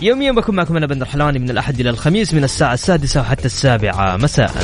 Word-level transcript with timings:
يوميا 0.00 0.32
بكون 0.32 0.56
معكم 0.56 0.76
أنا 0.76 0.86
بندر 0.86 1.06
حلواني 1.06 1.38
من 1.38 1.50
الأحد 1.50 1.80
إلى 1.80 1.90
الخميس 1.90 2.34
من 2.34 2.44
الساعة 2.44 2.74
السادسة 2.74 3.20
وحتى 3.20 3.44
السابعة. 3.44 4.16
مساء. 4.16 4.54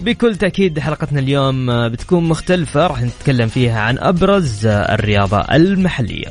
بكل 0.00 0.36
تأكيد 0.36 0.78
حلقتنا 0.78 1.20
اليوم 1.20 1.88
بتكون 1.88 2.24
مختلفة 2.24 2.86
راح 2.86 3.02
نتكلم 3.02 3.48
فيها 3.48 3.80
عن 3.80 3.98
أبرز 3.98 4.66
الرياضة 4.66 5.40
المحلية. 5.40 6.26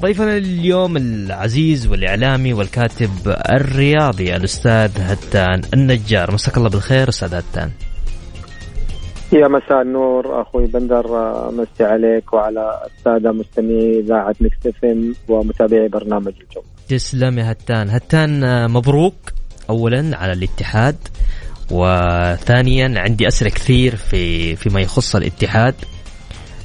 ضيفنا 0.00 0.36
اليوم 0.36 0.96
العزيز 0.96 1.86
والإعلامي 1.86 2.52
والكاتب 2.52 3.10
الرياضي 3.50 4.36
الأستاذ 4.36 4.90
هتان 4.98 5.62
النجار. 5.74 6.34
مساك 6.34 6.56
الله 6.56 6.68
بالخير 6.68 7.08
أستاذ 7.08 7.34
هتان. 7.34 7.70
يا 9.32 9.48
مساء 9.48 9.82
النور 9.82 10.42
أخوي 10.42 10.66
بندر. 10.66 11.06
مسي 11.50 11.84
عليك 11.84 12.32
وعلى 12.32 12.80
السادة 12.86 13.32
مستمعي 13.32 14.00
إذاعة 14.00 14.34
ام 14.84 15.14
ومتابعي 15.28 15.88
برنامج 15.88 16.32
الجو. 16.40 16.62
تسلم 16.88 17.38
يا 17.38 17.52
هتان. 17.52 17.90
هتان 17.90 18.40
مبروك 18.70 19.14
اولا 19.70 20.16
على 20.16 20.32
الاتحاد 20.32 20.96
وثانيا 21.70 23.00
عندي 23.00 23.28
اسئله 23.28 23.50
كثير 23.50 23.96
في 23.96 24.56
فيما 24.56 24.80
يخص 24.80 25.16
الاتحاد. 25.16 25.74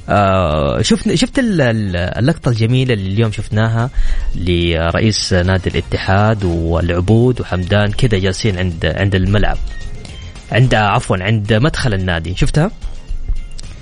آه 0.08 0.82
شفت 0.82 1.14
شفت 1.14 1.38
ال- 1.38 1.60
ال- 1.60 1.96
اللقطة 1.96 2.48
الجميلة 2.48 2.94
اللي 2.94 3.08
اليوم 3.14 3.32
شفناها 3.32 3.90
لرئيس 4.36 5.32
نادي 5.32 5.70
الاتحاد 5.70 6.44
والعبود 6.44 7.40
وحمدان 7.40 7.90
كذا 7.90 8.18
جالسين 8.18 8.58
عند 8.58 8.86
عند 8.86 9.14
الملعب. 9.14 9.56
عند 10.54 10.74
عفوا 10.74 11.16
عند 11.20 11.52
مدخل 11.52 11.94
النادي. 11.94 12.34
شفتها؟ 12.34 12.70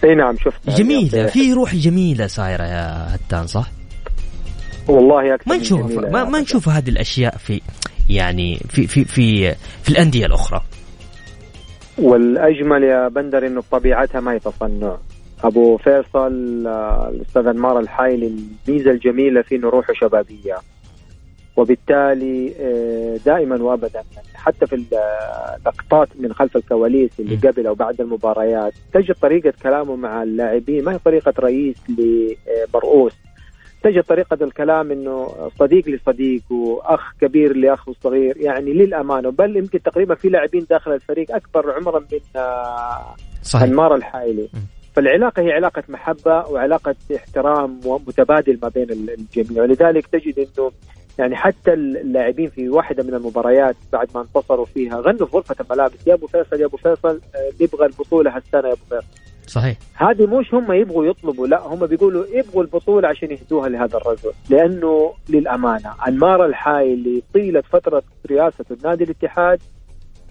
إي 0.04 0.14
نعم 0.14 0.36
شفت 0.36 0.70
جميلة. 0.70 1.26
في 1.26 1.52
روح 1.52 1.74
جميلة 1.74 2.26
صايره 2.26 2.64
يا 2.64 3.14
هتان 3.14 3.46
صح؟ 3.46 3.70
والله 4.88 5.34
أكثر 5.34 5.50
ما 5.50 5.56
نشوف 5.56 5.92
ما, 5.98 6.24
ما. 6.24 6.40
نشوف 6.40 6.68
هذه 6.68 6.88
الأشياء 6.88 7.36
في 7.36 7.60
يعني 8.08 8.60
في 8.68 8.86
في 8.86 9.04
في 9.04 9.54
في 9.82 9.88
الأندية 9.88 10.26
الأخرى. 10.26 10.62
والأجمل 11.98 12.82
يا 12.82 13.08
بندر 13.08 13.46
إنه 13.46 13.60
بطبيعتها 13.60 14.20
ما 14.20 14.32
هي 14.32 14.38
تصنع. 14.38 14.96
أبو 15.44 15.76
فيصل 15.76 16.66
آه، 16.66 17.10
الأستاذ 17.14 17.46
أنمار 17.46 17.80
الحايلي 17.80 18.26
الميزة 18.68 18.90
الجميلة 18.90 19.42
فيه 19.42 19.56
إنه 19.56 19.68
روحه 19.68 19.92
شبابية. 20.00 20.56
وبالتالي 21.56 22.52
آه، 22.60 23.16
دائما 23.26 23.62
وابدا 23.62 24.02
يعني 24.14 24.28
حتى 24.34 24.66
في 24.66 24.74
اللقطات 24.74 26.08
من 26.18 26.32
خلف 26.32 26.56
الكواليس 26.56 27.20
اللي. 27.20 27.36
قبل 27.48 27.66
أو 27.66 27.74
بعد 27.74 28.00
المباريات 28.00 28.72
تجد 28.92 29.14
طريقة 29.14 29.52
كلامه 29.62 29.96
مع 29.96 30.22
اللاعبين 30.22 30.84
ما 30.84 30.92
هي 30.92 30.98
طريقة 30.98 31.32
رئيس 31.38 31.76
لمرؤوس 31.88 33.12
تجد 33.82 34.02
طريقة 34.02 34.44
الكلام 34.44 34.92
إنه 34.92 35.28
صديق 35.58 35.88
لصديق 35.88 36.42
وأخ 36.50 37.12
كبير 37.20 37.56
لأخ 37.56 37.90
صغير 37.90 38.36
يعني 38.36 38.72
للأمانة. 38.72 39.30
بل 39.30 39.56
يمكن 39.56 39.82
تقريبا 39.82 40.14
في 40.14 40.28
لاعبين 40.28 40.66
داخل 40.70 40.92
الفريق 40.92 41.34
أكبر 41.34 41.72
عمرا 41.72 42.00
من 42.00 42.18
آه، 42.36 43.14
صحيح. 43.42 43.62
أنمار 43.62 43.94
الحايلي 43.94 44.42
م. 44.42 44.58
فالعلاقة 44.94 45.42
هي 45.42 45.52
علاقة 45.52 45.82
محبة 45.88 46.48
وعلاقة 46.50 46.94
احترام 47.16 47.80
متبادل 47.84 48.58
ما 48.62 48.68
بين 48.68 48.90
الجميع. 48.90 49.62
ولذلك 49.62 50.06
تجد 50.06 50.38
إنه 50.38 50.72
يعني 51.18 51.36
حتى 51.36 51.72
اللاعبين 51.72 52.50
في 52.50 52.68
واحدة 52.68 53.02
من 53.02 53.14
المباريات 53.14 53.76
بعد 53.92 54.08
ما 54.14 54.20
انتصروا 54.20 54.64
فيها 54.66 55.00
غنوا 55.00 55.26
في 55.26 55.36
غرفة 55.36 55.56
الملابس. 55.60 56.06
يا 56.06 56.14
أبو 56.14 56.26
فيصل 56.26 56.60
يا 56.60 56.66
أبو 56.66 56.76
فيصل 56.76 57.20
آه، 57.34 57.50
نبغى 57.64 57.86
البطولة 57.86 58.36
هالسنة 58.36 58.68
يا 58.68 58.72
أبو 58.72 58.82
فيصل. 58.90 59.06
صحيح. 59.46 59.76
هذه 59.94 60.26
مش 60.26 60.54
هم 60.54 60.72
يبغوا 60.72 61.06
يطلبوا 61.06 61.46
لا 61.46 61.60
هم 61.66 61.86
بيقولوا 61.86 62.24
يبغوا 62.32 62.62
البطولة 62.62 63.08
عشان 63.08 63.30
يهدوها 63.30 63.68
لهذا 63.68 63.96
الرجل. 63.96 64.32
لأنه 64.50 65.12
للأمانة 65.28 65.94
أنمار 66.08 66.46
الحايلي 66.46 67.22
طيلة 67.34 67.60
فترة 67.60 68.02
رئاسة 68.30 68.64
نادي 68.84 69.04
الاتحاد 69.04 69.60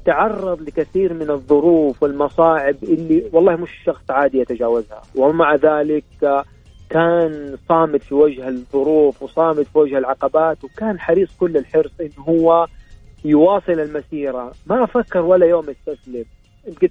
تعرض 0.05 0.61
لكثير 0.61 1.13
من 1.13 1.29
الظروف 1.29 2.03
والمصاعب 2.03 2.75
اللي 2.83 3.23
والله 3.33 3.55
مش 3.55 3.69
شخص 3.85 4.11
عادي 4.11 4.39
يتجاوزها. 4.39 5.01
ومع 5.15 5.55
ذلك 5.55 6.05
آه، 6.23 6.43
كان 6.91 7.57
صامت 7.69 8.03
في 8.03 8.15
وجه 8.15 8.47
الظروف 8.47 9.23
وصامت 9.23 9.67
في 9.67 9.77
وجه 9.77 9.97
العقبات 9.97 10.63
وكان 10.63 10.99
حريص 10.99 11.29
كل 11.39 11.57
الحرص 11.57 11.91
انه 12.01 12.25
هو 12.27 12.67
يواصل 13.25 13.71
المسيرة. 13.79 14.51
ما 14.65 14.85
فكر 14.85 15.19
ولا 15.19 15.45
يوم 15.45 15.65
يستسلم 15.69 16.25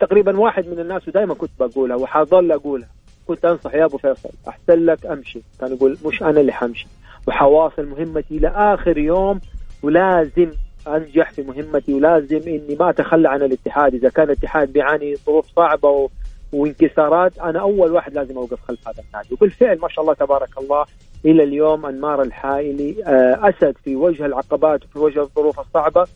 تقريبا 0.00 0.38
واحد 0.38 0.66
من 0.66 0.78
الناس 0.78 1.08
ودائما 1.08 1.34
كنت 1.34 1.50
بقولها 1.60 1.96
وحاظل 1.96 2.52
أقولها. 2.52 2.88
كنت 3.26 3.44
أنصح 3.44 3.74
يا 3.74 3.84
أبو 3.84 3.98
فيصل 3.98 4.30
أحسن 4.48 4.84
لك 4.84 5.06
أمشي. 5.06 5.40
كان 5.60 5.72
يقول 5.72 5.98
مش 6.06 6.22
أنا 6.22 6.40
اللي 6.40 6.52
حمشي. 6.52 6.86
وحواصل 7.28 7.86
مهمتي 7.86 8.38
لاخر 8.38 8.98
يوم 8.98 9.40
ولازم 9.82 10.50
أنجح 10.88 11.32
في 11.32 11.42
مهمتي 11.42 11.94
ولازم 11.94 12.40
إني 12.46 12.76
ما 12.80 12.90
أتخلى 12.90 13.28
عن 13.28 13.42
الاتحاد. 13.42 13.94
إذا 13.94 14.08
كان 14.08 14.24
الاتحاد 14.24 14.72
بيعاني 14.72 15.16
ظروف 15.16 15.46
صعبة 15.56 15.88
و... 15.88 16.08
وانكسارات. 16.52 17.38
أنا 17.38 17.60
أول 17.60 17.92
واحد 17.92 18.14
لازم 18.14 18.36
أوقف 18.36 18.58
خلف 18.68 18.88
هذا 18.88 19.02
النادي. 19.08 19.34
وبالفعل 19.34 19.78
ما 19.78 19.88
شاء 19.88 20.02
الله 20.02 20.14
تبارك 20.14 20.58
الله 20.58 20.84
إلى 21.24 21.44
اليوم 21.44 21.86
أنمار 21.86 22.22
الحائلي 22.22 22.96
آه، 23.06 23.48
أسد 23.48 23.74
في 23.84 23.96
وجه 23.96 24.26
العقبات 24.26 24.84
وفي 24.84 24.98
وجه 24.98 25.20
الظروف 25.22 25.60
الصعبة 25.60 26.06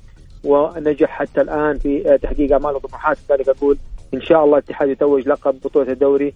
ونجح 0.44 1.08
حتى 1.08 1.40
الآن 1.40 1.78
في 1.78 2.12
آه، 2.12 2.16
تحقيق 2.16 2.54
امال 2.54 2.74
وطموحات 2.74 3.18
لذلك 3.30 3.48
أقول 3.48 3.78
إن 4.14 4.22
شاء 4.22 4.44
الله 4.44 4.58
الاتحاد 4.58 4.88
يتوج 4.88 5.28
لقب 5.28 5.54
بطولة 5.64 5.92
الدوري 5.92 6.34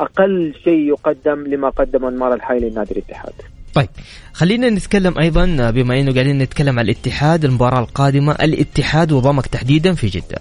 أقل 0.00 0.54
شيء 0.64 0.88
يقدم 0.88 1.46
لما 1.46 1.68
قدم 1.68 2.04
أنمار 2.04 2.34
الحائلي 2.34 2.70
لنادي 2.70 2.92
الاتحاد. 2.92 3.32
طيب 3.74 3.88
خلينا 4.32 4.70
نتكلم 4.70 5.18
أيضا 5.18 5.70
بما 5.70 6.00
إنه 6.00 6.14
قاعدين 6.14 6.38
نتكلم 6.38 6.78
عن 6.78 6.84
الاتحاد 6.84 7.44
المباراة 7.44 7.80
القادمة 7.80 8.32
الاتحاد 8.32 9.12
وضمك 9.12 9.46
تحديدا 9.46 9.94
في 9.94 10.06
جدة. 10.06 10.38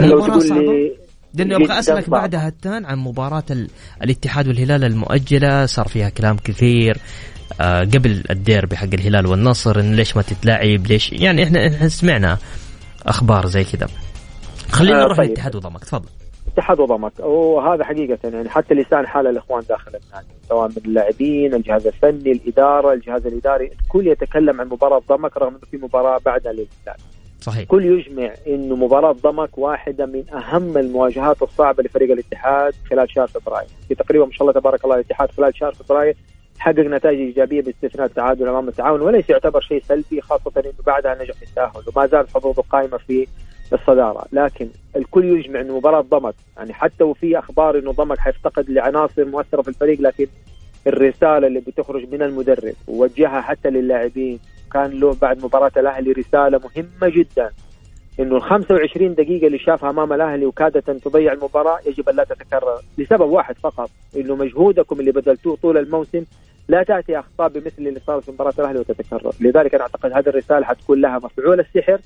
لو 0.00 0.16
مباراة 0.16 0.26
تقول 0.28 0.42
صعبة؟ 0.42 0.60
لي 0.60 0.92
لأنه 1.34 1.56
أبغى 1.56 1.78
اسالك. 1.78 2.10
بعدها 2.10 2.48
هتان 2.48 2.84
عن 2.84 2.98
مباراة 2.98 3.44
ال... 3.50 3.68
الاتحاد 4.02 4.48
والهلال 4.48 4.84
المؤجلة. 4.84 5.66
صار 5.66 5.88
فيها 5.88 6.08
كلام 6.08 6.36
كثير. 6.36 6.96
آه 7.60 7.80
قبل 7.80 8.22
الديربي 8.30 8.76
حق 8.76 8.88
الهلال 8.94 9.26
والنصر 9.26 9.80
انه 9.80 9.96
ليش 9.96 10.16
ما 10.16 10.22
تتلعب؟ 10.22 10.86
ليش؟ 10.86 11.12
يعني 11.12 11.44
إحنا 11.44 11.66
إحنا 11.66 11.88
سمعنا 11.88 12.38
أخبار 13.06 13.46
زي 13.46 13.64
كذا. 13.64 13.88
خلينا 14.70 15.00
آه، 15.00 15.04
نروح 15.04 15.16
طيب. 15.16 15.26
للاتحاد 15.26 15.56
وضمك. 15.56 15.84
تفضل. 15.84 16.08
اتحاد 16.52 16.80
وضمك. 16.80 17.12
وهذا 17.20 17.84
حقيقة 17.84 18.18
يعني 18.24 18.48
حتى 18.48 18.74
لسان 18.74 19.06
حال 19.06 19.26
الإخوان 19.26 19.62
داخل 19.68 19.90
النادي 19.90 20.26
سواء 20.48 20.68
من 20.68 20.76
اللاعبين 20.86 21.54
الجهاز 21.54 21.86
الفني 21.86 22.32
الإدارة 22.32 22.92
الجهاز 22.92 23.26
الإداري 23.26 23.70
الكل 23.82 24.06
يتكلم 24.06 24.60
عن 24.60 24.68
مباراة 24.68 25.02
ضمك 25.08 25.36
رغم 25.36 25.48
إنه 25.48 25.58
في 25.70 25.76
مباراة 25.76 26.20
بعدها 26.26 26.52
للهلال 26.52 27.00
صحيح. 27.44 27.60
الكل 27.60 27.84
يجمع 27.84 28.30
إنه 28.46 28.76
مباراة 28.76 29.12
ضمك 29.12 29.58
واحدة 29.58 30.06
من 30.06 30.24
أهم 30.34 30.78
المواجهات 30.78 31.42
الصعبة 31.42 31.82
لفريق 31.82 32.10
الاتحاد 32.12 32.74
خلال 32.90 33.10
شهر 33.10 33.26
فبراير. 33.26 33.68
في 33.88 33.94
تقريبا 33.94 34.24
ما 34.26 34.32
شاء 34.32 34.42
الله 34.42 34.60
تبارك 34.60 34.84
الله 34.84 34.94
الاتحاد 34.96 35.30
خلال 35.30 35.56
شهر 35.56 35.72
فبراير 35.74 36.16
حقق 36.58 36.78
نتائج 36.78 37.18
إيجابية 37.18 37.62
باستثناء 37.62 38.06
التعادل 38.06 38.48
أمام 38.48 38.68
التعاون 38.68 39.00
وليس 39.00 39.30
يعتبر 39.30 39.60
شيء 39.60 39.82
سلبي 39.82 40.20
خاصة 40.20 40.52
إنه 40.56 40.72
بعدها 40.86 41.14
نجح 41.22 41.34
في 41.34 41.42
التأهل 41.42 41.82
وما 41.96 42.06
زالت 42.06 42.30
حظوظه 42.34 42.62
قائمة 42.62 42.96
في 42.96 43.26
الصدارة. 43.72 44.24
لكن 44.32 44.68
الكل 44.96 45.24
يجمع 45.24 45.60
إنه 45.60 45.76
مباراة 45.76 46.00
ضمك 46.00 46.34
يعني 46.56 46.72
حتى 46.72 47.04
وفي 47.04 47.38
أخبار 47.38 47.78
إنه 47.78 47.92
ضمك 47.92 48.18
حيفتقد 48.18 48.70
لعناصر 48.70 49.24
مؤثرة 49.24 49.62
في 49.62 49.68
الفريق 49.68 50.00
لكن 50.00 50.26
الرسالة 50.86 51.46
اللي 51.46 51.60
بتخرج 51.60 52.12
من 52.12 52.22
المدرب 52.22 52.74
ووجهها 52.88 53.40
حتى 53.40 53.70
للاعبين 53.70 54.38
كان 54.74 54.90
له 54.90 55.16
بعد 55.22 55.44
مباراة 55.44 55.72
الأهلي 55.76 56.12
رسالة 56.12 56.60
مهمة 56.64 57.16
جدا. 57.16 57.50
إنه 58.20 58.36
ال 58.36 58.42
25 58.42 59.14
دقيقة 59.14 59.46
اللي 59.46 59.58
شافها 59.58 59.90
أمام 59.90 60.12
الأهلي 60.12 60.46
وكادت 60.46 60.88
أن 60.88 61.00
تضيع 61.00 61.32
المباراة 61.32 61.78
يجب 61.86 62.08
أن 62.08 62.16
لا 62.16 62.24
تتكرر. 62.24 62.80
لسبب 62.98 63.30
واحد 63.30 63.58
فقط 63.58 63.90
إنه 64.16 64.34
مجهودكم 64.34 65.00
اللي 65.00 65.12
بذلتوه 65.12 65.56
طول 65.56 65.78
الموسم 65.78 66.24
لا 66.68 66.82
تأتي 66.82 67.18
أخطاء 67.18 67.48
بمثل 67.48 67.74
اللي 67.78 68.00
صارت 68.06 68.24
في 68.24 68.30
مباراة 68.32 68.52
الأهلي 68.58 68.78
وتتكرر، 68.78 69.32
لذلك 69.40 69.74
أنا 69.74 69.82
أعتقد 69.82 70.12
هذه 70.12 70.28
الرسالة 70.28 70.64
حتكون 70.64 71.00
لها 71.00 71.18
مفعول 71.18 71.60
السحر 71.60 71.98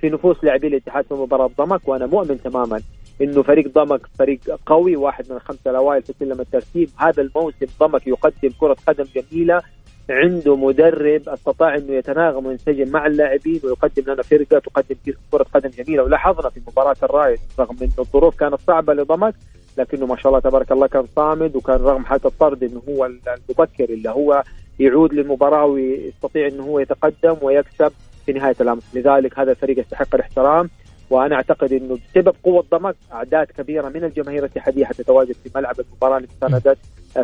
في 0.00 0.10
نفوس 0.10 0.44
لاعبي 0.44 0.66
الاتحاد 0.66 1.04
في 1.04 1.14
مباراة 1.14 1.50
ضمك 1.58 1.88
وأنا 1.88 2.06
مؤمن 2.06 2.42
تماما 2.42 2.80
إنه 3.20 3.42
فريق 3.42 3.68
ضمك 3.68 4.00
فريق 4.18 4.40
قوي 4.66 4.96
واحد 4.96 5.24
من 5.30 5.36
الخمسه 5.36 5.70
الأوائل 5.70 6.02
في 6.02 6.12
سلم 6.20 6.40
الترتيب، 6.40 6.90
هذا 6.96 7.22
الموسم 7.22 7.66
ضمك 7.80 8.06
يقدم 8.06 8.50
كرة 8.60 8.76
قدم 8.86 9.04
جميلة 9.14 9.62
عنده 10.10 10.56
مدرب 10.56 11.28
استطاع 11.28 11.76
إنه 11.76 11.92
يتناغم 11.92 12.46
وينسجم 12.46 12.92
مع 12.92 13.06
اللاعبين 13.06 13.60
ويقدم 13.64 14.12
لنا 14.12 14.22
فرقة 14.22 14.58
تقدم 14.58 14.96
كرة 15.32 15.46
قدم 15.54 15.70
جميلة. 15.70 16.02
ولاحظنا 16.02 16.50
في 16.50 16.60
مباراة 16.66 16.96
الرايد 17.02 17.38
رغم 17.58 17.76
إنه 17.82 17.92
الظروف 17.98 18.36
كانت 18.36 18.60
صعبة 18.66 18.94
لضمك 18.94 19.34
لكنه 19.78 20.06
ما 20.06 20.16
شاء 20.16 20.26
الله 20.28 20.40
تبارك 20.40 20.72
الله 20.72 20.86
كان 20.86 21.06
صامد 21.16 21.56
وكان 21.56 21.76
رغم 21.76 22.04
حالة 22.04 22.22
الطرد 22.24 22.64
إنه 22.64 22.82
هو 22.88 23.06
المبكر 23.06 23.84
اللي 23.84 24.10
هو 24.10 24.42
يعود 24.80 25.14
للمباراة 25.14 25.64
ويستطيع 25.64 26.46
إنه 26.46 26.62
هو 26.62 26.78
يتقدم 26.78 27.36
ويكسب 27.42 27.92
في 28.26 28.32
نهاية 28.32 28.56
الامر، 28.60 28.82
لذلك 28.94 29.38
هذا 29.38 29.50
الفريق 29.50 29.78
يستحق 29.78 30.14
الاحترام 30.14 30.70
وأنا 31.10 31.34
أعتقد 31.36 31.72
إنه 31.72 31.98
بسبب 32.14 32.34
قوة 32.44 32.64
ضمك 32.70 32.96
أعداد 33.12 33.46
كبيرة 33.46 33.88
من 33.88 34.04
الجماهير 34.04 34.38
الاتحادية 34.38 34.84
حتتواجد 34.84 35.32
في 35.32 35.50
ملعب 35.54 35.80
المباراة 35.80 36.18
لمسانده 36.18 36.76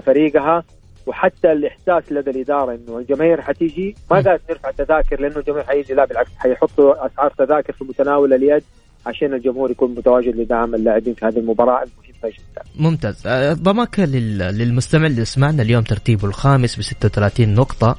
فريقها. 0.02 0.64
وحتى 1.08 1.52
الإحساس 1.52 2.12
لدى 2.12 2.30
الإدارة 2.30 2.74
إنه 2.74 2.98
الجماهير 2.98 3.40
حتيجي 3.40 3.94
ما 4.10 4.16
قالت 4.20 4.42
نرفع 4.50 4.70
تذاكر 4.70 5.20
لأنه 5.20 5.36
الجماهير 5.36 5.64
حيجي 5.64 5.94
لا 5.94 6.04
بالعكس 6.04 6.30
حيحطوا 6.38 7.06
أسعار 7.06 7.32
تذاكر 7.38 7.72
في 7.72 7.84
متناول 7.84 8.32
اليد 8.32 8.62
عشان 9.06 9.34
الجمهور 9.34 9.70
يكون 9.70 9.94
متواجد 9.94 10.36
لدعم 10.36 10.74
اللاعبين 10.74 11.14
في 11.14 11.26
هذه 11.26 11.38
المباراة 11.38 11.82
المهمة 11.82 12.36
جدا. 12.38 12.62
ممتاز، 12.76 13.22
أه، 13.26 13.52
ضمك 13.52 13.98
للمستمع 13.98 15.06
اللي 15.06 15.24
سمعنا 15.24 15.62
اليوم 15.62 15.82
ترتيبه 15.82 16.28
الخامس 16.28 16.76
ب 16.76 16.82
36 16.82 17.54
نقطة. 17.54 17.96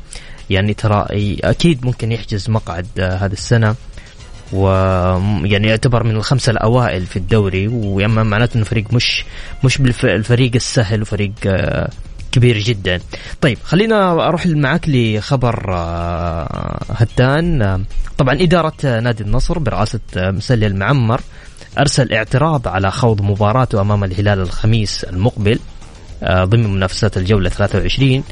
يعني 0.50 0.74
ترى 0.74 1.06
أكيد 1.44 1.86
ممكن 1.86 2.12
يحجز 2.12 2.50
مقعد 2.50 2.88
أه، 3.00 3.10
هذه 3.10 3.32
السنة. 3.32 3.76
ويعني 4.54 5.68
يعتبر 5.68 6.04
من 6.04 6.16
الخمسة 6.16 6.52
الأوائل 6.52 7.02
في 7.02 7.16
الدوري. 7.18 7.68
ويما 7.68 8.24
معناته 8.24 8.58
أنه 8.58 8.66
فريق 8.66 8.94
مش 8.94 9.26
مش 9.64 9.78
بالفريق 9.78 10.52
السهل 10.56 11.02
وفريق 11.02 11.32
أه، 11.46 11.90
كبير 12.32 12.58
جدا. 12.58 13.00
طيب 13.42 13.58
خلينا 13.64 14.28
أروح 14.28 14.46
معك 14.46 14.86
لخبر 14.88 15.74
آه، 15.74 16.80
هتان. 16.90 17.62
آه، 17.62 17.82
طبعا 18.18 18.42
إدارة 18.42 18.74
نادي 18.84 19.24
النصر 19.24 19.60
برئاسة 19.60 20.00
آه، 20.18 20.32
مسلي 20.32 20.68
المعمر 20.68 21.22
أرسل 21.80 22.14
اعتراض 22.14 22.68
على 22.68 22.92
خوض 22.92 23.22
مباراته 23.22 23.82
أمام 23.82 24.04
الهلال 24.04 24.40
الخميس 24.40 25.04
المقبل 25.04 25.60
ضمن 26.24 26.74
منافسات 26.74 27.18
الجولة 27.18 27.50
23 27.50 28.24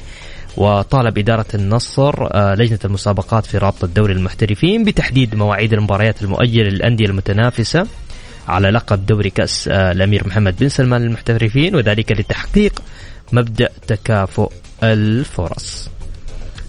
وطالب 0.57 1.17
إدارة 1.17 1.45
النصر 1.53 2.37
لجنة 2.55 2.79
المسابقات 2.85 3.45
في 3.45 3.57
رابطة 3.57 3.85
الدوري 3.85 4.13
المحترفين 4.13 4.83
بتحديد 4.83 5.35
مواعيد 5.35 5.73
المباريات 5.73 6.21
المؤجلة 6.21 6.69
للأندية 6.69 7.05
المتنافسة 7.05 7.87
على 8.47 8.69
لقب 8.69 9.05
دوري 9.05 9.29
كأس 9.29 9.67
الأمير 9.67 10.27
محمد 10.27 10.55
بن 10.59 10.69
سلمان 10.69 11.01
للمحترفين 11.01 11.75
وذلك 11.75 12.11
لتحقيق 12.11 12.81
مبدأ 13.33 13.69
تكافؤ 13.87 14.49
الفرص. 14.83 15.89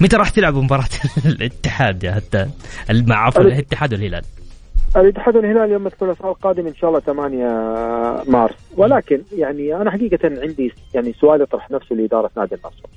متى 0.01 0.17
راح 0.17 0.31
تلعب 0.31 0.55
مباراة 0.55 0.89
الاتحاد 1.33 2.05
يا 2.05 2.19
هتان 2.19 2.51
مع 2.91 3.27
عفوا 3.27 3.43
الاتحاد 3.43 3.93
والهلال؟ 3.93 4.23
الاتحاد 4.97 5.37
والهلال 5.37 5.71
يوم 5.71 5.87
الثلاثاء 5.87 6.29
القادم 6.29 6.67
إن 6.67 6.75
شاء 6.75 6.91
الله 6.91 7.01
8 7.01 7.47
مارس. 8.29 8.55
ولكن 8.77 9.23
يعني 9.37 9.77
أنا 9.77 9.91
حقيقة 9.91 10.19
عندي 10.23 10.73
يعني 10.95 11.13
سؤال 11.13 11.43
يطرح 11.43 11.71
نفسه 11.71 11.97
لإدارة 11.97 12.31
نادي 12.37 12.55
النصر. 12.55 12.89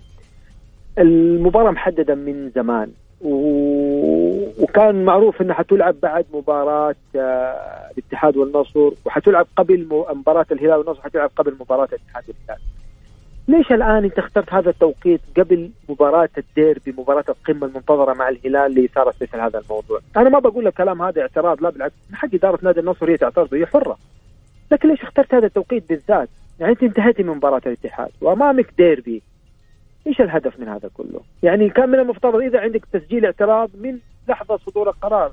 المباراة 0.98 1.72
محددة 1.72 2.16
من 2.16 2.50
زمان 2.50 2.92
و... 3.22 3.34
وكان 4.60 5.06
معروف 5.06 5.42
إنها 5.42 5.56
حتلعب 5.56 5.96
بعد 6.02 6.26
مباراة 6.34 6.96
آه، 7.16 7.92
الاتحاد 7.98 8.38
والنصر 8.38 8.92
وحتلعب 9.06 9.48
قبل 9.58 9.88
مباراة 10.16 10.46
الهلال 10.52 10.78
والنصر 10.78 11.02
حتلعب 11.02 11.32
قبل 11.36 11.56
مباراة 11.60 11.88
الاتحاد 11.94 12.24
والهلال. 12.28 12.62
ليش 13.52 13.72
الآن 13.72 14.04
أنت 14.04 14.20
اخترت 14.20 14.54
هذا 14.54 14.70
التوقيت 14.70 15.22
قبل 15.38 15.70
مباراة 15.90 16.30
الديربي 16.38 16.94
مباراة 16.98 17.24
القمة 17.30 17.68
المنتظرة 17.68 18.14
مع 18.14 18.30
الهلال 18.30 18.76
لاثاره 18.76 19.14
مثل 19.22 19.40
هذا 19.40 19.60
الموضوع؟ 19.60 20.00
أنا 20.18 20.30
ما 20.30 20.40
بقول 20.40 20.68
الكلام 20.68 21.02
هذا 21.02 21.22
اعتراض 21.22 21.62
لا 21.62 21.70
بالعكس 21.70 21.94
من 22.10 22.16
حق 22.16 22.30
إدارة 22.34 22.60
نادي 22.62 22.80
النصر 22.80 23.12
هي 23.12 23.18
تعترض 23.18 23.54
هي 23.54 23.66
حرة. 23.66 23.98
لكن 24.72 24.90
ليش 24.90 25.02
اخترت 25.02 25.34
هذا 25.34 25.46
التوقيت 25.46 25.90
بالذات؟ 25.90 26.30
يعني 26.60 26.72
أنت 26.72 26.84
انتهيتي 26.84 27.24
من 27.24 27.30
مباراة 27.30 27.62
الاتحاد 27.66 28.10
وأمامك 28.22 28.74
ديربي. 28.78 29.22
إيش 30.08 30.22
الهدف 30.22 30.60
من 30.60 30.68
هذا 30.68 30.90
كله؟ 30.94 31.22
يعني 31.44 31.70
كان 31.70 31.90
من 31.90 32.00
المفترض 32.00 32.36
إذا 32.36 32.60
عندك 32.60 32.86
تسجيل 32.94 33.26
اعتراض 33.26 33.70
من 33.82 33.98
لحظة 34.28 34.58
صدور 34.58 34.90
القرار 34.90 35.32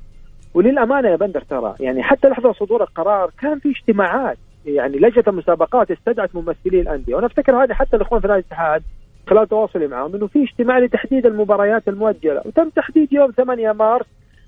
وللأمانة 0.55 1.09
يا 1.09 1.17
بندر 1.17 1.41
ترى 1.41 1.75
يعني 1.81 2.03
حتى 2.03 2.29
لحظة 2.29 2.53
صدور 2.53 2.83
القرار 2.83 3.31
كان 3.41 3.59
في 3.59 3.71
اجتماعات 3.71 4.39
يعني 4.67 4.99
لجنة 4.99 5.25
المسابقات 5.29 5.91
استدعت 5.91 6.35
ممثلي 6.35 6.81
الأندية. 6.81 7.15
وأنا 7.15 7.27
أفتكر 7.27 7.65
هذه 7.65 7.73
حتى 7.73 7.97
الإخوان 7.97 8.21
في 8.21 8.29
نادي 8.29 8.41
الاتحاد 8.41 8.83
خلال 9.27 9.49
تواصلي 9.49 9.87
معهم 9.87 10.15
إنه 10.15 10.27
في 10.27 10.43
اجتماع 10.43 10.79
لتحديد 10.79 11.27
المباريات 11.27 11.89
المؤجلة. 11.89 12.43
وتم 12.45 12.69
تحديد 12.69 13.13
يوم 13.13 13.31
8 13.31 13.73
مارس 13.73 14.07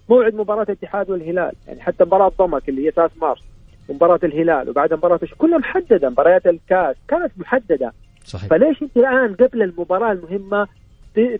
موعد 0.09 0.35
مباراة 0.35 0.62
الاتحاد 0.62 1.11
والهلال. 1.11 1.53
يعني 1.67 1.81
حتى 1.81 2.05
مباراة 2.05 2.33
ضمك 2.39 2.69
اللي 2.69 2.87
هي 2.87 2.91
3 2.91 3.12
مارس 3.21 3.43
ومباراه 3.89 4.21
الهلال 4.25 4.71
وبعد 4.71 4.95
مباراة 4.95 5.21
كلها 5.39 5.59
محددة 5.59 6.11
مباريات 6.11 6.47
الكاس 6.47 6.97
كانت 7.09 7.33
محددة. 7.37 7.93
صحيح. 8.25 8.51
فليش 8.51 8.83
أنت 8.83 8.97
الآن 8.97 9.35
قبل 9.35 9.62
المباراة 9.62 10.12
المهمة 10.12 10.69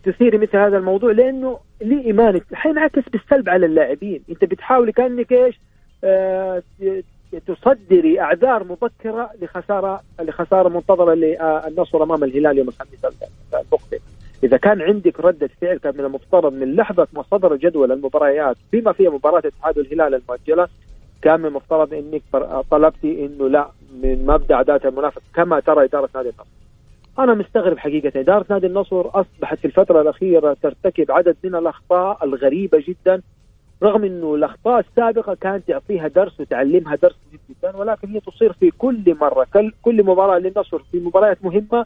تثيري 0.05 0.39
مثل 0.39 0.57
هذا 0.57 0.79
الموضوع؟ 0.79 1.13
لأنه 1.13 1.59
لي 1.81 2.05
ايمان 2.05 2.41
حينعكس 2.53 3.09
بالسلب 3.09 3.49
على 3.49 3.67
اللاعبين. 3.67 4.23
أنت 4.31 4.45
بتحاولي 4.45 4.93
كأنك 4.93 5.33
إيش؟ 5.33 5.61
آه 6.05 6.63
تصدري 7.47 8.21
أعذار 8.21 8.65
مبكرة 8.65 9.31
لخساره 9.43 10.00
لخسارة 10.21 10.69
منتظرة 10.69 11.15
للنصر 11.15 12.03
أمام 12.03 12.25
الهلال 12.25 12.59
يوم 12.59 12.69
الخميس 12.69 13.05
المقبل. 13.55 13.99
إذا 14.44 14.56
كان 14.56 14.82
عندك 14.82 15.21
ردة 15.21 15.50
فعل 15.61 15.76
كان 15.76 15.95
من 15.99 16.05
المفترض 16.05 16.52
من 16.52 16.76
لحظة 16.76 17.07
ما 17.12 17.23
صدر 17.23 17.57
جدول 17.57 17.93
المباريات 17.93 18.57
بما 18.73 18.93
فيها 18.93 19.11
مباراة 19.11 19.38
الاتحاد 19.38 19.78
والهلال 19.78 20.14
المؤجلة 20.14 20.69
كان 21.23 21.40
من 21.40 21.47
المفترض 21.47 21.95
إنك 21.95 22.23
طلبتي 22.71 23.26
إنه 23.26 23.49
لا 23.49 23.69
من 24.02 24.26
مبدأ 24.26 24.55
عدالة 24.55 24.88
المنافس 24.88 25.23
كما 25.35 25.61
ترى 25.61 25.85
إدارة 25.85 26.09
نادي 26.14 26.28
النصر. 26.28 26.50
أنا 27.19 27.35
مستغرب 27.35 27.78
حقيقة 27.78 28.21
إدارة 28.21 28.47
نادي 28.50 28.66
النصر 28.66 29.21
أصبحت 29.21 29.59
في 29.59 29.64
الفترة 29.64 30.00
الأخيرة 30.00 30.57
ترتكب 30.62 31.11
عدد 31.11 31.37
من 31.45 31.55
الأخطاء 31.55 32.25
الغريبة 32.25 32.85
جدا 32.88 33.23
رغم 33.83 34.05
إنه 34.05 34.35
الأخطاء 34.35 34.81
السابقة 34.81 35.35
كانت 35.35 35.69
تعطيها 35.69 36.09
درس 36.09 36.41
وتعلمها 36.41 36.97
درس 36.97 37.17
مهم 37.33 37.41
جدا 37.51 37.77
ولكن 37.77 38.09
هي 38.09 38.21
تصير 38.21 38.53
في 38.53 38.71
كل 38.71 39.17
مرة 39.21 39.47
كل 39.83 40.05
مباراة 40.05 40.39
للنصر 40.39 40.79
في 40.93 41.01
مباريات 41.01 41.45
مهمة 41.45 41.85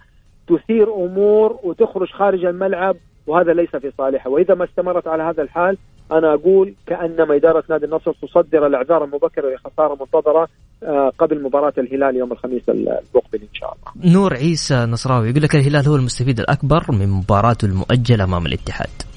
تثير 0.48 0.94
أمور 0.94 1.58
وتخرج 1.62 2.08
خارج 2.08 2.44
الملعب 2.44 2.96
وهذا 3.26 3.52
ليس 3.52 3.76
في 3.76 3.92
صالحها 3.98 4.28
وإذا 4.30 4.54
ما 4.54 4.64
استمرت 4.64 5.06
على 5.06 5.22
هذا 5.22 5.42
الحال 5.42 5.78
أنا 6.12 6.34
أقول 6.34 6.74
كأنما 6.86 7.36
إدارة 7.36 7.64
نادي 7.70 7.84
النصر 7.84 8.12
تصدر 8.12 8.66
الأعذار 8.66 9.04
المبكرة 9.04 9.54
لخساره 9.54 9.96
منتظرة 10.00 10.48
آه، 10.82 11.12
قبل 11.18 11.42
مباراة 11.42 11.72
الهلال 11.78 12.16
يوم 12.16 12.32
الخميس 12.32 12.68
المقبل 12.68 13.40
إن 13.42 13.54
شاء 13.54 13.74
الله. 13.74 14.12
نور 14.12 14.34
عيسى 14.34 14.74
نصراوي 14.74 15.30
يقول 15.30 15.42
لك 15.42 15.54
الهلال 15.54 15.88
هو 15.88 15.96
المستفيد 15.96 16.40
الأكبر 16.40 16.84
من 16.88 17.08
مباراته 17.08 17.66
المؤجلة 17.66 18.24
أمام 18.24 18.46
الاتحاد. 18.46 19.13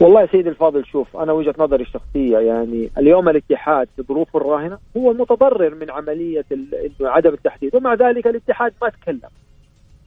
والله 0.00 0.20
يا 0.20 0.26
سيدي 0.26 0.48
الفاضل 0.48 0.86
شوف 0.86 1.16
أنا 1.16 1.32
وجهة 1.32 1.54
نظري 1.58 1.82
الشخصية 1.82 2.38
يعني 2.38 2.90
اليوم 2.98 3.28
الاتحاد 3.28 3.88
في 3.96 4.02
ظروفه 4.02 4.38
الراهنة 4.38 4.78
هو 4.96 5.10
المتضرر 5.10 5.74
من 5.74 5.90
عملية 5.90 6.44
عدم 7.00 7.30
التحديد 7.30 7.76
ومع 7.76 7.94
ذلك 7.94 8.26
الاتحاد 8.26 8.72
ما 8.82 8.88
تكلم. 8.88 9.30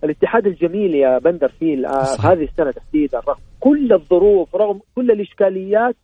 الاتحاد 0.03 0.48
الجميل 0.48 0.96
يا 0.96 1.20
بندر 1.20 1.48
فيه 1.48 1.88
هذه 2.24 2.44
السنة 2.44 2.72
تحديدا 2.72 3.20
رغم 3.27 3.39
كل 3.60 3.94
الظروف 3.94 4.56
رغم 4.56 4.79
كل 4.96 5.12
الإشكاليات 5.12 5.96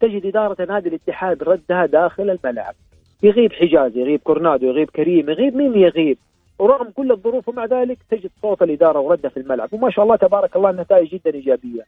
تجد 0.00 0.26
إدارة 0.26 0.64
نادي 0.64 0.88
الاتحاد 0.88 1.42
ردها 1.42 1.86
داخل 1.86 2.30
الملعب. 2.30 2.74
يغيب 3.22 3.52
حجازي 3.52 4.00
يغيب 4.00 4.20
كورنادو 4.20 4.66
يغيب 4.66 4.90
كريم 4.90 5.30
يغيب 5.30 5.56
مين 5.56 5.78
يغيب؟ 5.78 6.18
ورغم 6.58 6.90
كل 6.90 7.12
الظروف 7.12 7.48
ومع 7.48 7.64
ذلك 7.64 7.98
تجد 8.10 8.30
صوت 8.42 8.62
الإدارة 8.62 8.98
ورده 8.98 9.28
في 9.28 9.36
الملعب. 9.36 9.68
وما 9.72 9.90
شاء 9.90 10.04
الله 10.04 10.16
تبارك 10.16 10.56
الله 10.56 10.70
النتائج 10.70 11.08
جدا 11.08 11.34
إيجابية. 11.34 11.82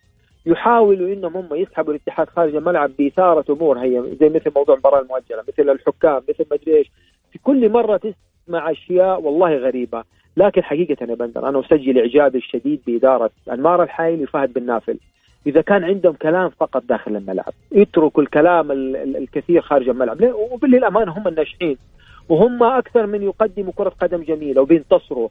يحاولوا 0.46 1.12
إنهم 1.14 1.36
هم 1.36 1.54
يسحبوا 1.54 1.92
الاتحاد 1.92 2.28
خارج 2.28 2.54
الملعب 2.54 2.90
بإثارة 2.98 3.44
أمور. 3.50 3.78
هي 3.78 4.16
زي 4.20 4.28
مثل 4.28 4.52
موضوع 4.56 4.74
المباراة 4.74 5.00
المؤجلة 5.00 5.42
مثل 5.48 5.70
الحكام 5.70 6.22
مثل 6.28 6.46
ما 6.50 6.56
أدري 6.56 6.76
إيش. 6.76 6.90
في 7.32 7.38
كل 7.38 7.70
مرة 7.70 7.96
تسمع 7.96 8.70
أشياء 8.70 9.20
والله 9.20 9.56
غريبة. 9.56 10.04
لكن 10.36 10.62
حقيقة 10.62 11.06
يا 11.10 11.14
بندر 11.14 11.48
أنا 11.48 11.60
أسجل 11.60 11.98
إعجابي 11.98 12.38
الشديد 12.38 12.80
بإدارة 12.86 13.30
أنمار 13.52 13.82
الحايلي 13.82 14.24
وفهد 14.24 14.52
بن 14.52 14.66
نافل. 14.66 14.98
إذا 15.46 15.60
كان 15.60 15.84
عندهم 15.84 16.12
كلام 16.12 16.48
فقط 16.48 16.84
داخل 16.84 17.16
الملعب 17.16 17.52
يتركوا 17.72 18.22
الكلام 18.22 18.72
الكثير 19.16 19.62
خارج 19.62 19.88
الملعب. 19.88 20.34
وبالأمانة 20.52 21.18
هم 21.18 21.28
الناجحين 21.28 21.76
وهم 22.28 22.62
أكثر 22.62 23.06
من 23.06 23.22
يقدموا 23.22 23.72
كرة 23.76 23.88
قدم 23.88 24.22
جميلة 24.22 24.62
وبينتصروا. 24.62 25.28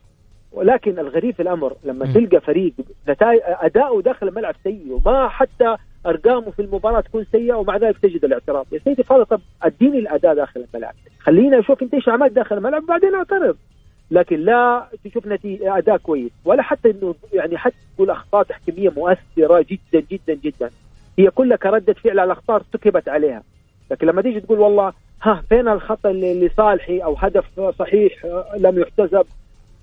ولكن 0.53 0.99
الغريب 0.99 1.35
في 1.35 1.41
الأمر 1.41 1.73
لما 1.83 2.05
م. 2.05 2.13
تلقى 2.13 2.41
فريق 2.41 2.73
نتائج 3.09 3.39
أداؤه 3.43 4.01
داخل 4.01 4.27
الملعب 4.27 4.55
سيء 4.63 4.99
وما 5.05 5.27
حتى 5.27 5.75
أرقامه 6.05 6.51
في 6.51 6.61
المباراة 6.61 7.01
تكون 7.01 7.25
سيئة 7.31 7.53
ومع 7.53 7.77
ذلك 7.77 7.97
تجد 7.97 8.25
الاعتراض 8.25 8.65
يا 8.71 8.79
سيدي 8.79 9.03
فاضل 9.03 9.25
طب 9.25 9.41
أديني 9.63 9.99
الأداء 9.99 10.35
داخل 10.35 10.65
الملعب. 10.73 10.93
خلينا 11.19 11.59
أشوف 11.59 11.83
أنت 11.83 11.93
إيش 11.93 12.09
عملت 12.09 12.31
داخل 12.33 12.57
الملعب 12.57 12.83
وبعدين 12.83 13.15
اعترض 13.15 13.55
لكن 14.11 14.39
لا 14.39 14.87
تشوف 15.05 15.27
نتيجه 15.27 15.77
أداء 15.77 15.97
كويس 15.97 16.31
ولا 16.45 16.61
حتى 16.63 16.91
إنه 16.91 17.15
يعني 17.33 17.57
حتى 17.57 17.75
تقول 17.95 18.09
أخطاء 18.09 18.43
تحكيمية 18.43 18.89
مؤثرة 18.89 19.65
جدا 19.69 20.05
جدا 20.11 20.33
جدا. 20.33 20.69
هي 21.19 21.29
كلها 21.29 21.57
كردة 21.57 21.93
فعل 21.93 22.19
على 22.19 22.23
الأخطاء 22.23 22.55
ارتكبت 22.55 23.09
عليها. 23.09 23.43
لكن 23.91 24.07
لما 24.07 24.21
تيجي 24.21 24.39
تقول 24.39 24.59
والله 24.59 24.93
ها 25.21 25.43
فين 25.49 25.67
الخطأ 25.67 26.09
اللي 26.09 26.47
لصالحي 26.47 26.99
أو 26.99 27.13
هدف 27.13 27.59
صحيح 27.79 28.25
لم 28.57 28.79
يحتسب 28.79 29.25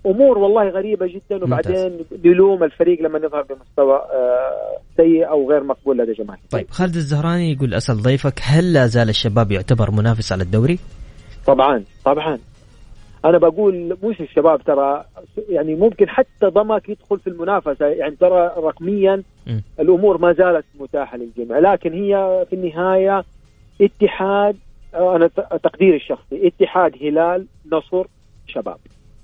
أمور 0.07 0.39
والله 0.39 0.69
غريبة 0.69 1.07
جدا 1.07 1.45
وبعدين 1.45 2.05
نلوم 2.25 2.65
الفريق 2.65 3.03
لما 3.03 3.19
يظهر 3.19 3.43
بمستوى 3.43 3.97
آه، 3.97 4.79
سيء 4.97 5.29
أو 5.29 5.51
غير 5.51 5.65
مقبول 5.65 5.99
لدى 5.99 6.13
جماهير 6.13 6.43
طيب 6.51 6.71
خالد 6.71 6.95
الزهراني 6.95 7.53
يقول 7.53 7.75
أسأل 7.75 7.97
ضيفك 8.03 8.41
هل 8.43 8.73
لا 8.73 8.87
زال 8.87 9.09
الشباب 9.09 9.53
يعتبر 9.53 9.91
منافس 9.91 10.33
على 10.33 10.43
الدوري؟ 10.43 10.79
طبعا 11.47 11.85
طبعا. 12.05 12.39
أنا 13.25 13.39
بقول 13.39 13.97
مش 14.03 14.21
الشباب 14.21 14.63
ترى 14.63 15.05
يعني 15.49 15.75
ممكن 15.75 16.09
حتى 16.09 16.47
ضمك 16.47 16.89
يدخل 16.89 17.19
في 17.19 17.27
المنافسة 17.27 17.87
يعني 17.87 18.17
ترى 18.17 18.55
رقميا 18.57 19.23
م. 19.47 19.61
الأمور 19.81 20.19
ما 20.19 20.33
زالت 20.33 20.65
متاحة 20.81 21.17
للجميع. 21.17 21.59
لكن 21.59 21.93
هي 21.93 22.45
في 22.51 22.57
النهاية 22.57 23.25
اتحاد 23.81 24.57
آه، 24.95 25.17
أنا 25.17 25.27
تقديري 25.63 25.97
الشخصي 25.97 26.47
اتحاد 26.47 26.93
هلال 27.03 27.47
نصر 27.73 28.07
شباب. 28.47 28.79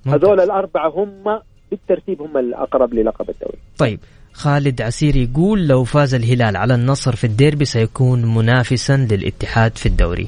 هذول 0.08 0.40
الأربعة 0.40 0.88
هم 0.88 1.40
بالترتيب 1.70 2.22
هم 2.22 2.36
الأقرب 2.36 2.94
للقب 2.94 3.30
الدوري 3.30 3.58
طيب 3.78 4.00
خالد 4.32 4.82
عسيري 4.82 5.22
يقول 5.22 5.68
لو 5.68 5.84
فاز 5.84 6.14
الهلال 6.14 6.56
على 6.56 6.74
النصر 6.74 7.16
في 7.16 7.24
الديربي 7.24 7.64
سيكون 7.64 8.34
منافسا 8.34 9.06
للاتحاد 9.10 9.78
في 9.78 9.86
الدوري. 9.86 10.26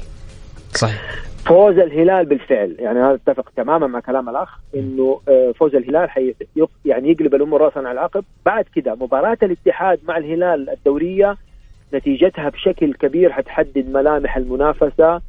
صحيح. 0.73 1.29
فوز 1.45 1.77
الهلال 1.77 2.25
بالفعل 2.25 2.75
يعني 2.79 2.99
هذا 2.99 3.13
اتفق 3.13 3.49
تماما 3.55 3.87
مع 3.87 3.99
كلام 3.99 4.29
الأخ 4.29 4.59
إنه 4.75 5.19
آه، 5.27 5.53
فوز 5.59 5.75
الهلال 5.75 6.09
حي 6.09 6.33
يعني 6.85 7.11
يقلب 7.11 7.35
الأمور 7.35 7.61
راسا 7.61 7.79
على 7.79 7.91
العقب. 7.91 8.23
بعد 8.45 8.65
كده 8.75 8.95
مباراة 8.95 9.37
الاتحاد 9.43 9.99
مع 10.07 10.17
الهلال 10.17 10.69
الدورية 10.69 11.37
نتيجتها 11.93 12.49
بشكل 12.49 12.93
كبير 12.93 13.31
حتحدد 13.31 13.89
ملامح 13.89 14.37
المنافسة 14.37 15.21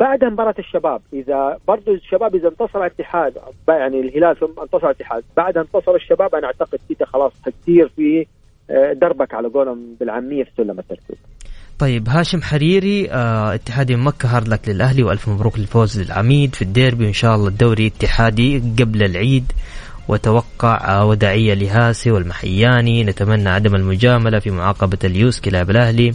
بعدها 0.00 0.28
مباراة 0.28 0.54
الشباب 0.58 1.00
إذا 1.12 1.58
برضو 1.68 1.94
الشباب 1.94 2.34
إذا 2.34 2.48
انتصر 2.48 2.78
الاتحاد 2.78 3.34
يعني 3.68 4.00
الهلال 4.00 4.36
ثم 4.36 4.60
انتصر 4.62 4.86
الاتحاد 4.86 5.24
بعدها 5.36 5.62
انتصر 5.62 5.94
الشباب 5.94 6.34
أنا 6.34 6.46
أعتقد 6.46 6.78
كده 6.88 7.06
خلاص 7.06 7.32
حتصير 7.46 7.88
في 7.88 8.26
آه، 8.70 8.92
دربك 8.92 9.34
على 9.34 9.48
قولهم 9.48 9.96
بالعامية 10.00 10.44
في 10.44 10.50
سلم 10.56 10.78
الترتيب. 10.78 11.16
طيب 11.78 12.08
هاشم 12.08 12.42
حريري 12.42 13.10
آه 13.10 13.54
اتحادي 13.54 13.96
مكة 13.96 14.36
hard 14.36 14.48
luck 14.48 14.68
للأهلي 14.68 15.02
وألف 15.02 15.28
مبروك 15.28 15.58
للفوز 15.58 16.00
للعميد 16.00 16.54
في 16.54 16.62
الديربي 16.62 17.04
وإن 17.04 17.12
شاء 17.12 17.34
الله 17.34 17.48
الدوري 17.48 17.86
اتحادي 17.86 18.58
قبل 18.58 19.02
العيد. 19.02 19.52
وتوقع 20.08 20.76
آه 20.88 21.06
وداعية 21.06 21.54
لهاسي 21.54 22.10
والمحياني 22.10 23.04
نتمنى 23.04 23.48
عدم 23.48 23.74
المجاملة 23.74 24.38
في 24.38 24.50
معاقبة 24.50 24.98
اليوسكي 25.04 25.50
لاعب 25.50 25.70
الأهلي. 25.70 26.14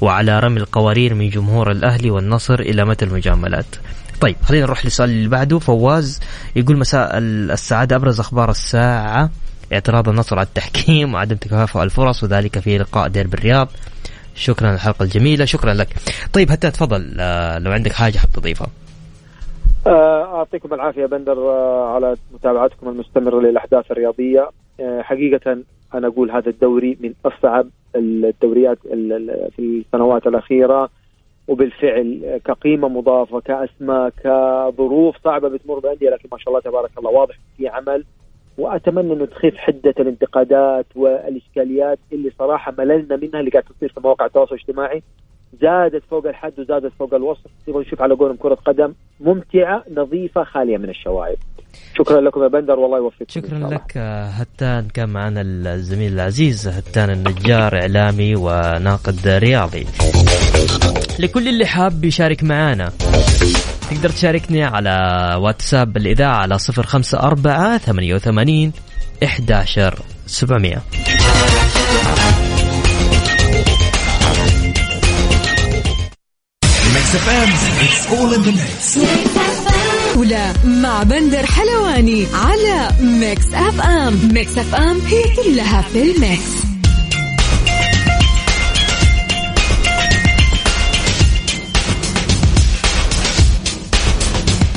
وعلى 0.00 0.40
رمي 0.40 0.60
القوارير 0.60 1.14
من 1.14 1.28
جمهور 1.28 1.70
الأهلي 1.70 2.10
والنصر 2.10 2.60
إلى 2.60 2.84
متى 2.84 3.04
المجاملات؟ 3.04 3.76
طيب 4.20 4.36
خلينا 4.42 4.64
نروح 4.66 4.84
للسؤال 4.84 5.10
اللي 5.10 5.28
بعده. 5.28 5.58
فواز 5.58 6.20
يقول 6.56 6.76
مساء 6.76 7.18
السعادة 7.18 7.96
أبرز 7.96 8.20
أخبار 8.20 8.50
الساعة 8.50 9.30
اعتراض 9.72 10.08
النصر 10.08 10.38
على 10.38 10.46
التحكيم 10.46 11.14
وعدم 11.14 11.36
تكافؤ 11.36 11.82
الفرص 11.82 12.24
وذلك 12.24 12.58
في 12.58 12.78
لقاء 12.78 13.08
ديربي 13.08 13.34
الرياض 13.34 13.68
شكرا 14.34 14.66
على 14.66 14.74
الحلقة 14.74 15.02
الجميلة 15.02 15.44
شكرا 15.44 15.74
لك. 15.74 15.88
طيب 16.32 16.50
حتى 16.50 16.70
تفضل. 16.70 17.16
آه، 17.20 17.58
لو 17.58 17.72
عندك 17.72 17.92
حاجة 17.92 18.18
حاب 18.18 18.30
تضيفها. 18.30 18.68
آه، 19.86 20.38
أعطيكم 20.38 20.74
العافية 20.74 21.06
بندر 21.06 21.38
آه، 21.38 21.94
على 21.94 22.16
متابعتكم 22.34 22.88
المستمرة 22.88 23.40
للأحداث 23.40 23.90
الرياضية. 23.90 24.50
حقيقة 25.00 25.58
أنا 25.94 26.06
أقول 26.06 26.30
هذا 26.30 26.50
الدوري 26.50 26.98
من 27.00 27.12
أصعب 27.26 27.66
الدوريات 27.96 28.78
في 29.56 29.58
السنوات 29.58 30.26
الأخيرة 30.26 30.90
وبالفعل 31.48 32.40
كقيمة 32.44 32.88
مضافة 32.88 33.40
كأسماء 33.40 34.08
كظروف 34.24 35.16
صعبة 35.24 35.48
بتمر 35.48 35.78
بأندية 35.78 36.10
لكن 36.10 36.28
ما 36.32 36.38
شاء 36.38 36.48
الله 36.48 36.60
تبارك 36.60 36.90
الله 36.98 37.10
واضح 37.10 37.34
في 37.56 37.68
عمل. 37.68 38.04
وأتمنى 38.58 39.12
إنه 39.12 39.26
تخف 39.26 39.56
حدة 39.56 39.94
الانتقادات 40.00 40.86
والإشكاليات 40.96 41.98
اللي 42.12 42.30
صراحة 42.38 42.74
مللنا 42.78 43.16
منها 43.16 43.40
اللي 43.40 43.50
قاعد 43.50 43.64
تصير 43.64 43.92
في 43.92 44.00
مواقع 44.00 44.26
التواصل 44.26 44.54
الاجتماعي. 44.54 45.02
زادت 45.60 46.02
فوق 46.10 46.26
الحد 46.26 46.60
وزادت 46.60 46.92
فوق 46.98 47.14
الوصف 47.14 47.50
نبغى 47.68 47.80
نشوف 47.82 48.02
على 48.02 48.14
قولهم 48.14 48.36
كرة 48.36 48.54
قدم 48.54 48.94
ممتعة 49.20 49.84
نظيفة 49.96 50.44
خالية 50.44 50.76
من 50.78 50.88
الشوائب 50.88 51.38
شكرا 51.98 52.20
لكم 52.20 52.42
يا 52.42 52.48
بندر 52.48 52.78
والله 52.78 52.98
يوفقك 52.98 53.30
شكرا 53.30 53.58
لك 53.58 53.96
هتان. 54.38 54.88
كان 54.88 55.08
معنا 55.08 55.40
الزميل 55.40 56.12
العزيز 56.12 56.68
هتان 56.68 57.10
النجار 57.10 57.80
إعلامي 57.80 58.36
وناقد 58.36 59.28
رياضي. 59.28 59.86
لكل 61.18 61.48
اللي 61.48 61.66
حاب 61.66 62.04
يشارك 62.04 62.44
معنا 62.44 62.92
تقدر 63.90 64.08
تشاركني 64.08 64.64
على 64.64 64.96
واتساب 65.40 65.96
الإذاعة 65.96 66.36
على 66.36 66.58
صفر 66.58 66.82
خمسة 66.82 67.18
أربعة 67.18 67.78
ثمانية 67.78 68.14
وثمانين 68.14 68.72
إحداشر 69.24 69.98
سبعمية. 70.26 70.82
ولا 80.18 80.52
مع 80.64 81.02
بندر 81.02 81.46
حلواني 81.46 82.26
على 82.34 82.88
Mix 83.00 83.54
FM. 83.54 84.30
Mix 84.34 84.58
FM 84.58 85.00
هي 85.00 85.22
كلها 85.36 85.82
في 85.82 86.02
ال 86.02 86.10
mix. 86.10 86.42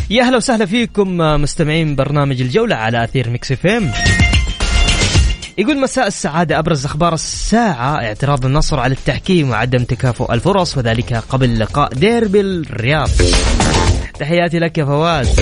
يا 0.09 0.23
أهلا 0.23 0.37
وسهلا 0.37 0.65
فيكم 0.65 1.17
مستمعين 1.17 1.95
برنامج 1.95 2.41
الجولة 2.41 2.75
على 2.75 3.03
أثير 3.03 3.29
Mix 3.29 3.51
FM. 3.51 3.91
يقول 5.57 5.79
مساء 5.79 6.07
السعادة 6.07 6.59
أبرز 6.59 6.85
أخبار 6.85 7.13
الساعة 7.13 7.95
اعتراض 7.95 8.45
النصر 8.45 8.79
على 8.79 8.93
التحكيم 8.93 9.49
وعدم 9.49 9.83
تكافؤ 9.83 10.33
الفرص 10.33 10.77
وذلك 10.77 11.13
قبل 11.29 11.59
لقاء 11.59 11.93
ديربي 11.93 12.41
الرياض. 12.41 13.09
تحياتي 14.19 14.59
لك 14.59 14.77
يا 14.77 14.85
فواز. 14.85 15.39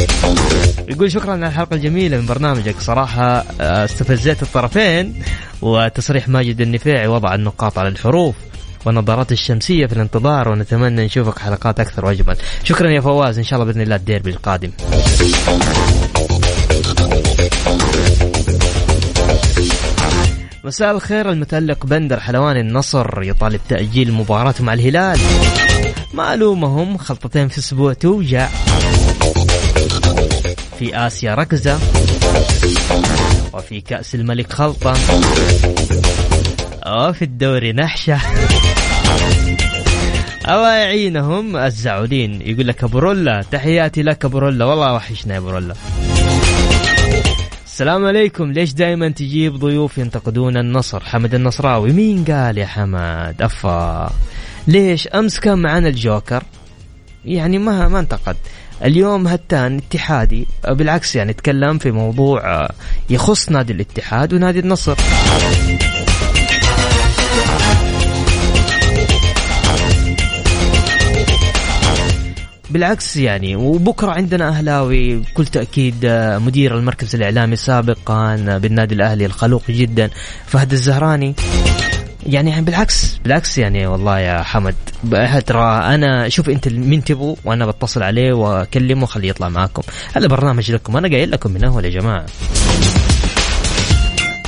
يقول 0.90 1.12
شكرا 1.12 1.32
على 1.32 1.48
الحلقة 1.48 1.76
الجميلة 1.76 2.18
من 2.18 2.26
برنامجك. 2.26 2.76
صراحة 2.80 3.46
آه، 3.62 3.86
استفزيت 3.86 4.44
الطرفين 4.44 5.24
وتصريح 5.62 6.28
ماجد 6.28 6.62
النفيعي 6.62 7.08
وضع 7.08 7.36
النقاط 7.36 7.80
على 7.80 7.88
الحروف 7.88 8.36
والنظارات 8.86 9.32
الشمسية 9.32 9.86
في 9.86 9.94
الانتظار 9.94 10.50
ونتمنى 10.50 11.06
نشوفك 11.06 11.40
حلقات 11.40 11.80
أكثر 11.80 12.06
وأجمل. 12.06 12.36
شكرا 12.64 12.90
يا 12.90 13.02
فواز. 13.02 13.38
إن 13.38 13.44
شاء 13.44 13.60
الله 13.60 13.72
بإذن 13.72 13.82
الله 13.82 13.96
الديربي 13.96 14.30
القادم. 14.30 14.72
مساء 20.64 20.92
الخير 20.92 21.30
المتألق 21.30 21.86
بندر 21.86 22.20
حلواني 22.20 22.60
النصر 22.60 23.24
يطالب 23.24 23.60
تأجيل 23.70 24.10
المباراة 24.10 24.56
مع 24.60 24.74
الهلال. 24.74 25.20
معلومهم 26.20 26.98
خلطتين 26.98 27.48
في 27.48 27.60
أسبوع 27.60 27.94
توجع. 27.94 28.48
في 30.80 31.08
آسيا 31.08 31.36
ركزة. 31.36 31.80
وفي 33.54 33.82
كأس 33.82 34.16
الملك 34.16 34.54
خلطة. 34.54 34.94
وفي 36.88 37.22
الدوري 37.22 37.74
نحشة. 37.74 38.20
الله 40.50 40.74
يعينهم 40.74 41.58
الزعودين 41.58 42.42
يقول 42.42 42.68
لك 42.68 42.84
أبو 42.84 43.00
رولا 43.00 43.44
تحياتي 43.52 44.02
لك 44.02 44.26
أبو 44.26 44.40
رولا. 44.40 44.66
والله 44.66 44.94
وحشنا 44.94 45.34
يا 45.34 45.40
أبو 45.40 45.50
رولا. 45.50 45.74
السلام 47.66 48.06
عليكم. 48.06 48.52
ليش 48.52 48.74
دائما 48.74 49.10
تجيب 49.10 49.56
ضيوف 49.56 49.98
ينتقدون 49.98 50.58
النصر؟ 50.58 51.00
حمد 51.00 51.36
النصراوي. 51.36 51.92
مين 51.92 52.26
قال 52.26 52.58
يا 52.58 52.66
حمد؟ 52.66 53.42
أفا. 53.42 54.12
ليش 54.68 55.08
أمس 55.08 55.40
كان 55.40 55.60
معنا 55.60 55.88
الجوكر؟ 55.88 56.44
يعني 57.26 57.58
ما 57.58 57.88
ما 57.88 58.00
انتقد. 58.00 58.36
اليوم 58.86 59.28
هتان 59.28 59.78
اتحادي 59.78 60.48
بالعكس 60.70 61.16
يعني 61.16 61.34
تكلم 61.34 61.78
في 61.78 61.92
موضوع 61.92 62.70
يخص 63.10 63.50
نادي 63.50 63.74
الاتحاد 63.74 64.34
ونادي 64.34 64.60
النصر. 64.60 64.96
بالعكس 72.70 73.18
يعني 73.18 73.56
وبكرة 73.56 74.12
عندنا 74.12 74.50
أهلاوي 74.50 75.16
بكل 75.16 75.46
تأكيد 75.46 75.96
مدير 76.46 76.78
المركز 76.78 77.16
الإعلامي 77.16 77.56
سابقا 77.56 78.36
بالنادي 78.36 78.96
الأهلي 78.96 79.26
الخلوق 79.26 79.64
جدا 79.70 80.10
فهد 80.46 80.72
الزهراني. 80.72 81.36
يعني 82.26 82.62
بالعكس. 82.62 83.18
بالعكس 83.24 83.58
يعني 83.58 83.88
والله 83.88 84.20
يا 84.20 84.44
حمد 84.44 84.76
ترى 85.46 85.96
أنا 85.96 86.30
شوف 86.30 86.50
أنت 86.50 86.68
مين 86.68 87.04
تبغوا 87.04 87.36
وأنا 87.46 87.66
بتصل 87.66 88.04
عليه 88.04 88.34
وأكلمه 88.34 89.06
خليه 89.06 89.30
يطلع 89.30 89.50
معاكم. 89.50 89.82
هذا 90.16 90.28
برنامج 90.28 90.72
لكم 90.72 90.98
أنا 90.98 91.08
قايل 91.08 91.32
لكم 91.32 91.52
من 91.52 91.64
اول 91.64 91.86
يا 91.86 91.90
جماعة. 91.90 92.26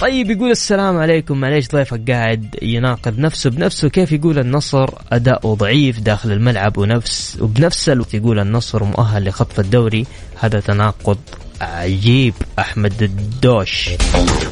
طيب 0.02 0.32
يقول 0.32 0.52
السلام 0.52 0.98
عليكم. 0.98 1.38
معليش 1.38 1.68
ضيفك 1.68 2.12
قاعد 2.12 2.56
يناقض 2.62 3.20
نفسه 3.20 3.50
بنفسه. 3.50 3.90
كيف 3.90 4.12
يقول 4.12 4.40
النصر؟ 4.40 4.90
أداؤه 5.12 5.56
ضعيف 5.56 6.00
داخل 6.00 6.32
الملعب 6.32 6.78
ونفس 6.78 7.38
وبنفس 7.42 7.90
الوقت 7.90 8.14
يقول 8.14 8.40
النصر 8.40 8.84
مؤهل 8.84 9.28
لخطف 9.28 9.60
الدوري. 9.60 10.06
هذا 10.40 10.60
تناقض 10.60 11.18
عجيب 11.62 12.34
أحمد 12.60 13.04
الدوش. 13.04 13.90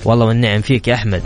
والله 0.06 0.26
والنعم 0.26 0.62
فيك 0.62 0.88
يا 0.88 0.94
أحمد. 0.94 1.24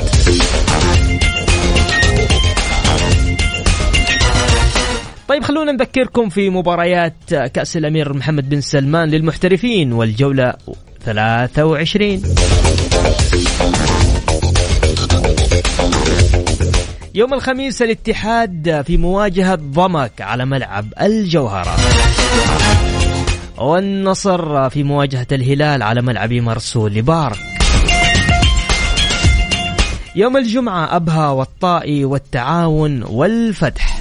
طيب 5.28 5.44
خلونا 5.44 5.72
نذكركم 5.72 6.30
في 6.30 6.50
مباريات 6.50 7.14
كأس 7.30 7.78
الأمير 7.78 8.14
محمد 8.14 8.50
بن 8.50 8.62
سلمان 8.62 9.10
للمحترفين 9.10 9.94
والجولة 9.94 10.54
23 11.06 12.24
يوم 17.16 17.34
الخميس 17.34 17.82
الاتحاد 17.82 18.84
في 18.88 18.98
مواجهة 18.98 19.56
ضمك 19.56 20.22
على 20.22 20.46
ملعب 20.46 20.94
الجوهرة. 21.02 21.76
والنصر 23.58 24.70
في 24.70 24.84
مواجهة 24.84 25.28
الهلال 25.32 25.84
على 25.84 26.02
ملعب 26.02 26.34
مرسول 26.34 26.94
لبارك. 26.94 27.40
يوم 30.16 30.38
الجمعة 30.38 30.96
أبها 30.96 31.30
والطائي 31.30 32.06
والتعاون 32.06 33.04
والفتح. 33.04 33.93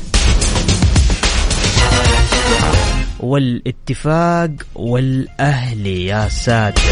والاتفاق 3.23 4.51
والأهلي 4.75 6.07
يا 6.07 6.29
ساتر. 6.29 6.83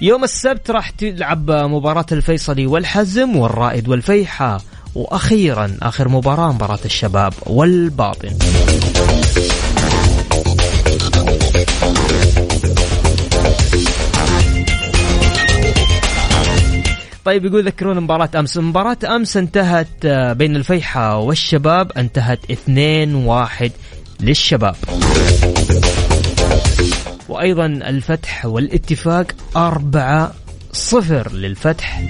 يوم 0.00 0.24
السبت 0.24 0.70
راح 0.70 0.90
تلعب 0.90 1.50
مباراة 1.50 2.06
الفيصلي 2.12 2.66
والحزم 2.66 3.36
والرائد 3.36 3.88
والفيحة 3.88 4.60
وأخيرا 4.94 5.76
آخر 5.82 6.08
مباراة 6.08 6.52
مباراة 6.52 6.78
الشباب 6.84 7.32
والباطن. 7.46 8.38
طيب 17.24 17.44
يقول 17.44 17.66
ذكرون 17.66 18.00
مباراة 18.00 18.28
أمس. 18.34 18.58
مباراة 18.58 18.96
أمس 19.04 19.36
انتهت 19.36 20.04
آه، 20.04 20.32
بين 20.32 20.56
الفيحة 20.56 21.18
والشباب 21.18 21.92
انتهت 21.92 22.40
2-1 22.50 23.70
للشباب. 24.20 24.76
وأيضا 27.28 27.66
الفتح 27.66 28.46
والاتفاق 28.46 29.26
4 29.56 30.34
صفر 30.72 31.32
للفتح. 31.32 32.02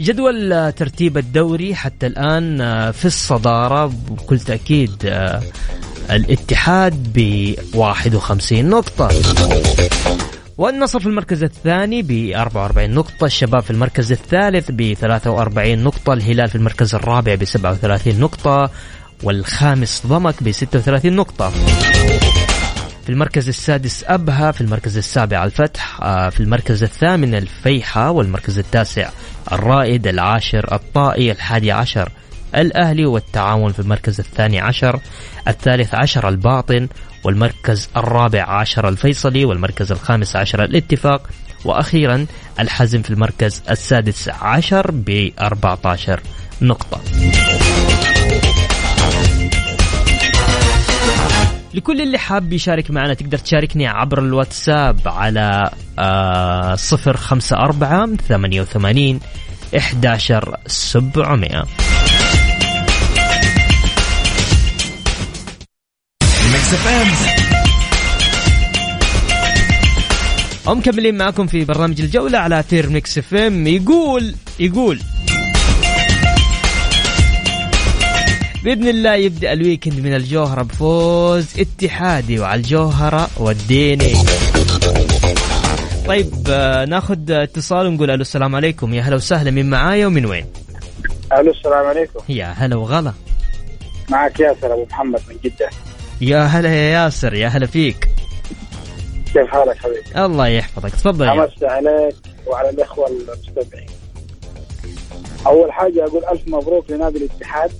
جدول 0.00 0.72
ترتيب 0.72 1.18
الدوري 1.18 1.74
حتى 1.74 2.06
الآن 2.06 2.60
آه، 2.60 2.90
في 2.90 3.04
الصدارة 3.04 3.86
بكل 3.86 4.38
تأكيد 4.38 4.96
آه، 5.04 5.42
الاتحاد 6.10 7.12
ب 7.14 7.54
51 7.74 8.68
نقطة. 8.68 9.08
والنصر 10.60 11.00
في 11.00 11.06
المركز 11.06 11.42
الثاني 11.42 12.02
ب 12.02 12.32
44 12.36 12.90
نقطة 12.90 13.24
الشباب 13.24 13.62
في 13.62 13.70
المركز 13.70 14.12
الثالث 14.12 14.70
ب 14.70 14.94
43 14.94 15.78
نقطة 15.78 16.12
الهلال 16.12 16.48
في 16.48 16.54
المركز 16.54 16.94
الرابع 16.94 17.34
ب 17.34 17.44
37 17.44 18.20
نقطة 18.20 18.70
والخامس 19.22 20.06
ضمك 20.06 20.42
ب 20.42 20.50
36 20.50 21.12
نقطة. 21.16 21.50
في 23.02 23.08
المركز 23.08 23.48
السادس 23.48 24.04
أبها 24.06 24.52
في 24.52 24.60
المركز 24.60 24.96
السابع 24.96 25.44
الفتح 25.44 26.02
آه، 26.02 26.28
في 26.28 26.40
المركز 26.40 26.82
الثامن 26.82 27.34
الفيحة 27.34 28.10
والمركز 28.10 28.58
التاسع 28.58 29.10
الرائد 29.52 30.06
العاشر 30.06 30.74
الطائي 30.74 31.32
الحادي 31.32 31.72
عشر 31.72 32.08
الأهلي 32.56 33.06
والتعاون 33.06 33.72
في 33.72 33.80
المركز 33.80 34.20
الثاني 34.20 34.60
عشر 34.60 35.00
الثالث 35.48 35.94
عشر 35.94 36.28
الباطن 36.28 36.88
والمركز 37.24 37.88
الرابع 37.96 38.42
عشر 38.42 38.88
الفيصلي 38.88 39.44
والمركز 39.44 39.92
الخامس 39.92 40.36
عشر 40.36 40.64
الاتفاق 40.64 41.30
وأخيرا 41.64 42.26
الحزم 42.60 43.02
في 43.02 43.10
المركز 43.10 43.62
السادس 43.70 44.28
عشر 44.28 44.90
ب 44.90 45.30
14 45.40 46.20
نقطة. 46.62 47.00
لكل 51.74 52.00
اللي 52.00 52.18
حاب 52.18 52.52
يشارك 52.52 52.90
معنا 52.90 53.14
تقدر 53.14 53.38
تشاركني 53.38 53.86
عبر 53.86 54.18
الواتساب 54.18 55.00
على 55.06 55.70
آه 55.98 56.74
صفر 56.74 57.16
خمسة 57.16 57.56
أربعة 57.56 58.08
ثمانية 58.28 58.60
وثمانين 58.60 59.20
إحداشر 66.50 66.76
سبعمائة 66.76 67.40
ومكملين 70.66 71.18
معكم 71.18 71.46
في 71.46 71.64
برنامج 71.64 72.00
الجولة 72.00 72.38
على 72.38 72.60
أثير 72.60 72.88
Mix 72.88 73.18
FM 73.18 73.66
يقول 73.66 74.34
يقول. 74.60 75.00
بإذن 78.64 78.88
الله 78.88 79.14
يبدأ 79.14 79.52
الويكند 79.52 80.00
من 80.00 80.14
الجوهرة 80.14 80.62
بفوز 80.62 81.46
اتحادي 81.58 82.38
وعلى 82.38 82.60
الجوهره 82.60 83.30
وديني 83.36 84.14
طيب 86.06 86.32
آه، 86.50 86.84
ناخذ 86.84 87.30
اتصال 87.30 87.86
ونقول 87.86 88.10
ألو 88.10 88.20
السلام 88.20 88.56
عليكم. 88.56 88.94
يا 88.94 89.02
هلا 89.02 89.16
وسهلا 89.16 89.50
من 89.50 89.70
معايا 89.70 90.06
ومن 90.06 90.26
وين؟ 90.26 90.46
ألو 91.32 91.50
السلام 91.50 91.86
عليكم. 91.86 92.20
يا 92.28 92.46
هلا 92.46 92.76
وغلا. 92.76 93.12
معك 94.08 94.40
ياسر 94.40 94.72
أبو 94.72 94.86
محمد 94.90 95.20
من 95.28 95.36
جدة. 95.44 95.70
يا 96.20 96.38
هلا 96.42 96.68
يا 96.68 97.02
ياسر 97.04 97.34
يا 97.34 97.48
هلا 97.48 97.66
فيك. 97.66 98.08
كيف 99.32 99.46
حالك 99.46 99.76
حبيبي؟ 99.78 100.24
الله 100.24 100.48
يحفظك 100.48 100.90
تفضل. 100.90 101.24
يا 101.26 101.44
امسي 101.44 101.66
عليك 101.66 102.16
وعلى 102.46 102.70
الإخوة 102.70 103.06
المستمعين. 103.08 103.88
أول 105.46 105.72
حاجة 105.72 106.04
أقول 106.04 106.24
ألف 106.24 106.48
مبروك 106.48 106.90
لنادي 106.90 107.18
الاتحاد. 107.18 107.70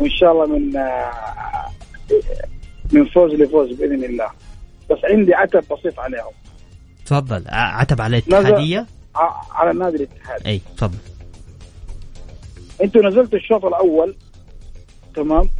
وإن 0.00 0.10
شاء 0.10 0.32
الله 0.32 0.46
من 0.46 0.76
آه، 0.76 1.12
من 2.92 3.04
فوز 3.08 3.32
لفوز 3.32 3.68
بإذن 3.76 4.04
الله. 4.04 4.30
بس 4.90 4.98
عندي 5.04 5.34
عتب 5.34 5.64
بسيط 5.70 6.00
عليهم. 6.00 6.32
تفضل. 7.06 7.44
عتب 7.48 8.00
على 8.00 8.18
الاتحادية؟ 8.18 8.86
ع- 9.14 9.40
على 9.52 9.78
نادي 9.78 9.96
الاتحاد. 9.96 10.46
أي 10.46 10.60
تفضل. 10.76 10.98
أنتوا 12.82 13.02
نزلتوا 13.02 13.38
الشوط 13.38 13.64
الأول 13.64 14.16
تمام؟ 15.16 15.50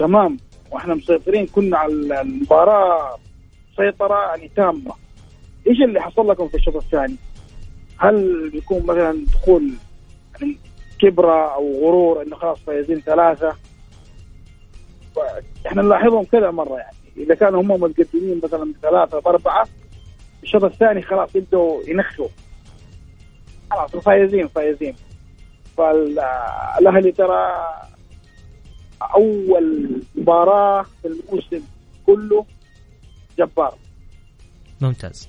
تمام. 0.00 0.36
وإحنا 0.70 0.94
مسيطرين 0.94 1.46
كنا 1.46 1.78
على 1.78 2.20
المباراة 2.20 3.18
سيطرة 3.76 4.28
يعني 4.28 4.50
تامة. 4.56 4.94
إيش 5.66 5.82
اللي 5.82 6.00
حصل 6.00 6.28
لكم 6.28 6.48
في 6.48 6.54
الشوط 6.54 6.76
الثاني؟ 6.76 7.16
هل 7.98 8.48
بيكون 8.50 8.86
مثلا 8.86 9.26
دخول 9.26 9.70
يعني 10.40 10.56
كبرة 10.98 11.54
أو 11.54 11.80
غرور 11.80 12.22
إنه 12.22 12.36
خلاص 12.36 12.58
فايزين 12.58 13.00
ثلاثة؟ 13.00 13.56
إحنا 15.66 15.82
نلاحظهم 15.82 16.24
كذا 16.24 16.50
مرة 16.50 16.76
يعني. 16.76 16.96
إذا 17.16 17.34
كانوا 17.34 17.62
هم 17.62 17.68
متقدمين 17.68 18.40
مثلا 18.44 18.72
بثلاثة 18.72 19.20
باربعه 19.20 19.68
الشوط 20.42 20.64
الثاني 20.64 21.02
خلاص 21.02 21.36
يبدوا 21.36 21.82
ينخوا 21.88 22.28
خلاص 23.70 23.90
فايزين 23.90 24.48
فايزين. 24.48 24.94
فالاهلي 25.76 27.12
ترى 27.12 27.66
أول 29.02 29.90
مباراة 30.14 30.82
في 31.02 31.08
الموسم 31.08 31.64
كله 32.06 32.44
جبار. 33.38 33.74
ممتاز. 34.80 35.28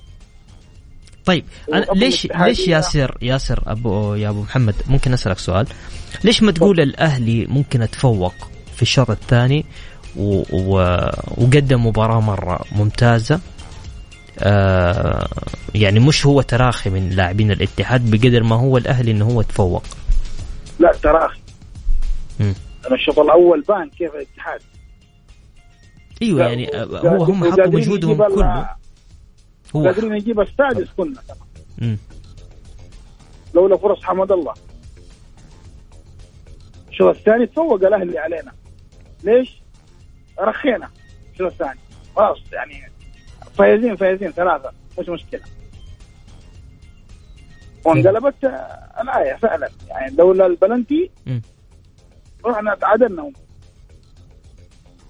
طيب 1.24 1.44
أنا 1.72 1.86
ليش 1.94 2.26
ليش 2.36 2.68
يا- 2.68 2.74
ياسر 2.76 3.18
ياسر 3.22 3.62
ابو 3.66 4.14
يا 4.14 4.28
أبو 4.28 4.42
محمد 4.42 4.74
ممكن 4.86 5.12
أسألك 5.12 5.38
سؤال؟ 5.38 5.66
ليش 6.24 6.42
ما 6.42 6.52
تقول 6.52 6.80
الأهلي 6.80 7.46
ممكن 7.46 7.82
أتفوق 7.82 8.34
في 8.76 8.82
الشوط 8.82 9.10
الثاني 9.10 9.64
و... 10.16 10.42
و... 10.52 10.76
وقدم 11.36 11.86
مباراة 11.86 12.20
مرة 12.20 12.64
ممتازة؟ 12.72 13.40
آه 14.38 15.28
يعني 15.74 16.00
مش 16.00 16.26
هو 16.26 16.42
تراخي 16.42 16.90
من 16.90 17.08
لاعبين 17.10 17.50
الاتحاد 17.50 18.10
بقدر 18.10 18.42
ما 18.42 18.56
هو 18.56 18.76
الأهلي 18.76 19.10
إنه 19.10 19.24
هو 19.24 19.42
تفوق. 19.42 19.82
لا 20.78 20.92
تراخي. 21.02 21.40
أنا 22.86 22.94
الشوط 22.94 23.18
الأول 23.18 23.60
بان 23.60 23.90
كيف 23.90 24.14
الاتحاد. 24.14 24.60
أيوه 26.22 26.46
يعني 26.46 26.70
هو 26.92 27.24
هم 27.24 27.52
حطوا 27.52 27.66
مجهودهم 27.66 28.28
كله. 28.28 28.76
هو. 29.76 29.84
قادرين 29.84 30.12
نجيب 30.12 30.40
السادس 30.40 30.88
كنا. 30.96 31.22
لولا 33.54 33.76
فرص 33.76 34.02
حمد 34.02 34.32
الله. 34.32 34.54
الشوط 36.88 37.16
الثاني 37.16 37.46
تفوق 37.46 37.84
الأهلي 37.84 38.18
علينا. 38.18 38.52
ليش؟ 39.24 39.62
رخينا 40.38 40.90
الشوط 41.32 41.52
الثاني. 41.52 41.80
خلاص 42.16 42.38
يعني 42.52 42.92
فايزين 43.54 43.96
فايزين 43.96 44.30
ثلاثة. 44.30 44.72
مش 44.98 45.08
مشكلة. 45.08 45.42
وانقلبت 47.84 48.44
الآية 49.00 49.34
فعلا. 49.34 49.70
يعني 49.88 50.16
لولا 50.16 50.46
البلنتي. 50.46 51.10
رحنا 52.46 52.74
تعادلنا 52.74 53.22
هم. 53.22 53.32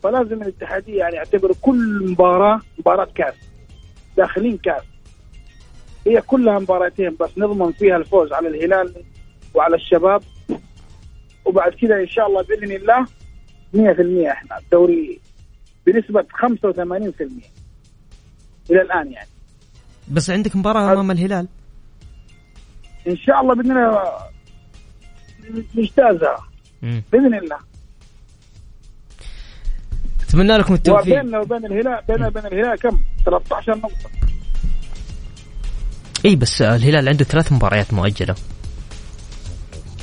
فلازم 0.03 0.43
الاتحادية 0.43 0.99
يعني 0.99 1.17
يعتبر 1.17 1.53
كل 1.61 2.11
مباراة 2.11 2.61
مباراة 2.79 3.09
كاس. 3.15 3.35
داخلين 4.17 4.59
كاس. 4.59 4.83
هي 6.07 6.21
كلها 6.21 6.59
مباراتين 6.59 7.17
بس 7.21 7.31
نضمن 7.39 7.73
فيها 7.73 7.97
الفوز 7.97 8.33
على 8.33 8.49
الهلال 8.49 8.95
وعلى 9.55 9.77
الشباب. 9.77 10.23
وبعد 11.45 11.73
كده 11.75 12.01
إن 12.01 12.09
شاء 12.09 12.27
الله 12.27 12.43
بإذن 12.43 12.73
الله 12.73 13.07
100% 13.75 14.31
إحنا 14.31 14.59
الدوري 14.59 15.21
بنسبة 15.87 16.23
85% 16.23 16.43
إلى 18.71 18.83
الآن 18.83 19.13
يعني. 19.13 19.29
بس 20.09 20.31
عندك 20.31 20.57
مباراة 20.57 20.93
أمام 20.93 21.11
الهلال. 21.11 21.49
إن 23.09 23.17
شاء 23.17 23.41
الله 23.41 23.55
بإذن 23.55 23.71
الله 23.71 24.03
نجتازها 25.75 26.52
مم. 26.83 27.03
بإذن 27.13 27.35
الله. 27.35 27.59
أتمنى 30.29 30.57
لكم 30.57 30.75
التوفيق. 30.75 31.19
وبيننا 31.19 31.41
وبين 31.41 31.65
الهلال 31.67 32.03
بيننا 32.09 32.27
وبين 32.27 32.47
الهلال 32.47 32.79
كم؟ 32.79 33.01
13 33.25 33.77
نقطة. 33.77 34.11
إي 36.25 36.37
بس 36.37 36.63
الهلال 36.63 37.09
عنده 37.09 37.25
ثلاث 37.25 37.53
مباريات 37.53 37.95
مؤجلة. 37.95 38.35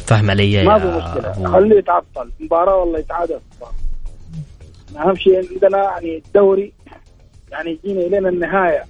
فاهم 0.05 0.31
علي 0.31 0.63
ما 0.63 0.79
في 0.79 0.87
مشكلة. 0.87 1.51
خليه 1.51 1.77
يتعطل. 1.77 2.31
مباراة 2.39 2.75
والله 2.75 2.99
يتعادل. 2.99 3.39
أهم 4.97 5.15
شيء 5.15 5.49
عندنا 5.53 5.83
يعني 5.83 6.17
الدوري 6.17 6.73
يعني 7.51 7.79
يجينا 7.83 8.01
إلينا 8.01 8.29
النهاية. 8.29 8.85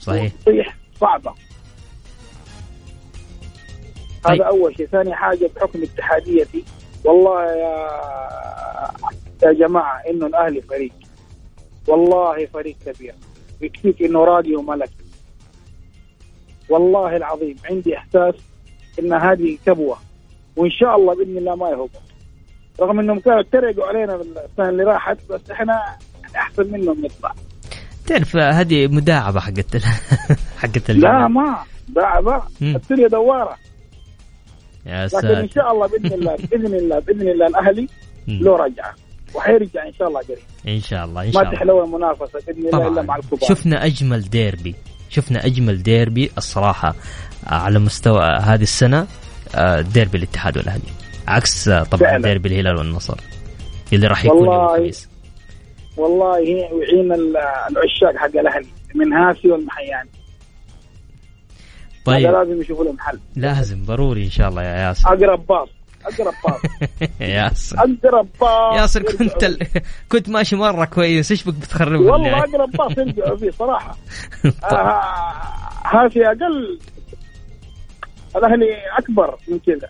صحيح. 0.00 0.32
وتطيح 0.34 0.76
صعبة. 1.00 1.34
طيب. 4.24 4.42
هذا 4.42 4.48
أول 4.48 4.76
شيء. 4.76 4.86
ثاني 4.86 5.14
حاجة 5.14 5.50
بحكم 5.56 5.82
اتحاديتي. 5.82 6.64
والله 7.04 7.44
يا 7.44 7.88
يا 9.42 9.52
جماعة 9.52 10.00
إنه 10.10 10.26
الأهلي 10.26 10.60
فريق. 10.62 10.92
والله 11.88 12.46
فريق 12.46 12.76
كبير. 12.86 13.14
يكفيك 13.60 14.02
إنه 14.02 14.24
راقي 14.24 14.54
وملك 14.56 14.90
والله 16.70 17.16
العظيم 17.16 17.56
عندي 17.70 17.96
إحساس 17.96 18.34
إن 18.98 19.12
هذه 19.12 19.58
كبوة. 19.66 19.96
وإن 20.56 20.70
شاء 20.70 20.96
الله 20.96 21.14
بإذن 21.14 21.38
الله 21.38 21.56
ما 21.56 21.70
يهبط 21.70 21.90
رغم 22.80 23.00
إنهم 23.00 23.18
كانوا 23.20 23.40
اتريقوا 23.40 23.86
علينا 23.86 24.14
السنة 24.14 24.68
اللي 24.68 24.82
راحت 24.84 25.18
بس 25.30 25.50
إحنا 25.50 25.96
أحسن 26.36 26.72
منهم 26.72 27.04
نطلع. 27.04 27.34
تعرف 28.06 28.36
هذه 28.36 28.86
مداعبة 28.86 29.40
حقت 29.40 29.76
حقت 30.60 30.90
لا. 30.90 31.28
ما. 31.28 31.56
دعبه 31.88 32.42
مم. 32.60 32.76
الدنيا 32.76 33.08
دوارة. 33.08 33.56
يا 34.88 35.06
لكن 35.06 35.28
إن 35.28 35.48
شاء 35.50 35.72
الله 35.72 35.86
بإذن 35.86 36.12
الله 36.12 36.36
بإذن 36.50 36.74
الله 36.74 36.98
بإذن 36.98 37.28
الله 37.28 37.46
الأهلي. 37.46 37.86
له 38.28 38.56
رجعه 38.56 38.94
وحيرجع 39.34 39.86
إن 39.86 39.92
شاء 39.98 40.08
الله 40.08 40.20
قريب. 40.20 40.38
إن 40.68 40.80
شاء 40.80 41.04
الله 41.04 41.22
إن 41.22 41.26
ما 41.26 41.32
شاء 41.32 41.42
الله. 41.42 41.52
تحلو 41.54 41.84
المنافسة 41.84 42.38
بإذن 42.46 42.66
الله 42.68 42.88
إلا 42.88 43.02
مع 43.02 43.16
الكبار. 43.16 43.48
شفنا 43.48 43.84
أجمل 43.86 44.20
ديربي 44.22 44.74
شفنا 45.10 45.46
أجمل 45.46 45.82
ديربي 45.82 46.30
الصراحة 46.38 46.88
آه، 47.46 47.54
على 47.54 47.78
مستوى 47.78 48.24
هذه 48.24 48.62
السنة 48.62 49.06
آه، 49.54 49.80
ديربي 49.80 50.18
الاتحاد 50.18 50.56
والأهلي. 50.56 50.82
عكس 51.28 51.68
آه، 51.68 51.82
طبعا 51.82 52.10
فعلا. 52.10 52.22
ديربي 52.28 52.48
الهلال 52.48 52.76
والنصر 52.76 53.16
اللي 53.92 54.06
راح 54.06 54.24
يكون 54.24 54.38
والله 54.48 54.74
الخميس. 54.74 55.08
والله 55.96 56.38
ال- 57.14 57.36
العشاق 57.70 58.16
حق 58.16 58.36
الأهلي 58.36 58.66
من 58.94 59.12
هاسي 59.12 59.48
والمحياني 59.50 60.10
طيب. 62.12 62.26
هذا 62.26 62.36
لازم 62.38 62.60
يشوفوا 62.60 62.84
لهم 62.84 62.98
حل. 62.98 63.18
لازم 63.36 63.84
ضروري 63.84 64.24
إن 64.24 64.30
شاء 64.30 64.48
الله 64.48 64.62
يا 64.62 64.76
ياسر. 64.88 65.08
أقرب 65.08 65.46
باص 65.46 65.68
أقرب 66.06 66.34
باص 66.44 66.60
ياسر. 67.20 67.76
أقرب 67.78 68.28
باص 68.40 68.76
ياسر. 68.80 69.02
كنت 69.02 69.44
ال... 69.44 69.58
كنت 70.12 70.28
ماشي 70.28 70.56
مرة 70.56 70.84
كويس. 70.84 71.30
إيش 71.30 71.44
بك 71.44 71.54
بتخربها 71.54 72.12
والله 72.12 72.38
أقرب 72.38 72.70
باص 72.70 72.98
يرجعوا 72.98 73.36
فيه 73.36 73.50
صراحة. 73.50 73.96
آه، 74.44 75.02
هاسي 75.84 76.26
أقل. 76.26 76.78
الاهلي 78.36 78.66
أكبر 78.98 79.36
من 79.48 79.58
كذا. 79.58 79.88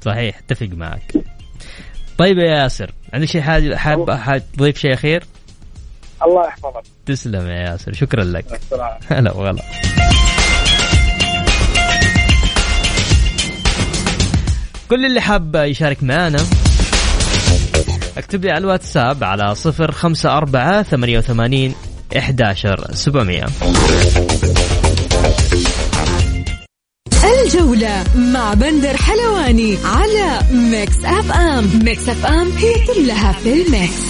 صحيح 0.00 0.38
اتفق 0.38 0.68
معك. 0.72 1.12
طيب 2.18 2.38
يا 2.38 2.44
ياسر 2.62 2.90
عندك 3.12 3.28
شيء 3.28 3.40
حاجة 3.40 3.76
حاب 3.76 4.10
حاب 4.10 4.42
تضيف 4.56 4.78
شيء 4.78 4.94
أخير؟ 4.94 5.24
الله 6.26 6.46
يحفظك. 6.46 6.82
تسلم 7.06 7.46
يا 7.46 7.70
ياسر 7.70 7.92
شكرا 7.92 8.24
لك. 8.24 8.60
هلا 9.10 9.32
وغلا. 9.32 9.62
كل 14.90 15.06
اللي 15.06 15.20
حاب 15.20 15.54
يشارك 15.54 16.02
معنا 16.02 16.38
اكتب 18.18 18.44
لي 18.44 18.50
على 18.50 18.58
الواتساب 18.58 19.24
على 19.24 19.54
صفر 19.54 19.92
خمسة 19.92 20.36
أربعة 20.36 20.82
ثمانية 20.82 21.18
وثمانين 21.18 21.74
إحداشر 22.18 22.86
سبعمية. 22.92 23.46
الجولة 27.44 28.04
مع 28.16 28.54
بندر 28.54 28.96
حلواني 28.96 29.76
على 29.84 30.40
ميكس 30.52 31.04
أف 31.04 31.32
أم. 31.32 31.70
ميكس 31.84 32.08
أف 32.08 32.26
أم 32.26 32.50
هي 32.50 32.74
كلها 32.86 33.32
في 33.32 33.62
الميكس. 33.62 34.00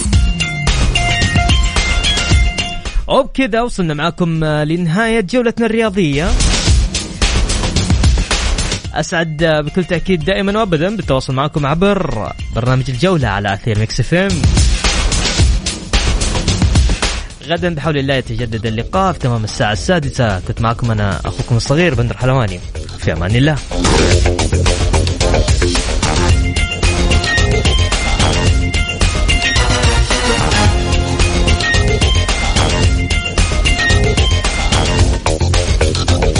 وبكذا 3.07 3.61
وصلنا 3.61 3.93
معاكم 3.93 4.45
لنهاية 4.45 5.21
جولتنا 5.21 5.65
الرياضية. 5.65 6.27
أسعد 8.93 9.43
بكل 9.65 9.83
تأكيد 9.83 10.25
دائما 10.25 10.59
وأبدا 10.59 10.95
بالتواصل 10.95 11.33
معكم 11.33 11.65
عبر 11.65 12.31
برنامج 12.55 12.83
الجولة 12.89 13.27
على 13.27 13.53
أثير 13.53 13.79
ميكس 13.79 13.99
إف 13.99 14.13
إم. 14.13 14.41
غدا 17.47 17.75
بحول 17.75 17.97
الله 17.97 18.13
يتجدد 18.13 18.65
اللقاء 18.65 19.13
في 19.13 19.19
تمام 19.19 19.43
الساعة 19.43 19.73
السادسة. 19.73 20.39
كنت 20.39 20.61
معكم 20.61 20.91
أنا 20.91 21.19
أخوكم 21.25 21.57
الصغير 21.57 21.95
بندر 21.95 22.17
حلواني. 22.17 22.59
في 22.99 23.13
أمان 23.13 23.35
الله. 23.35 23.55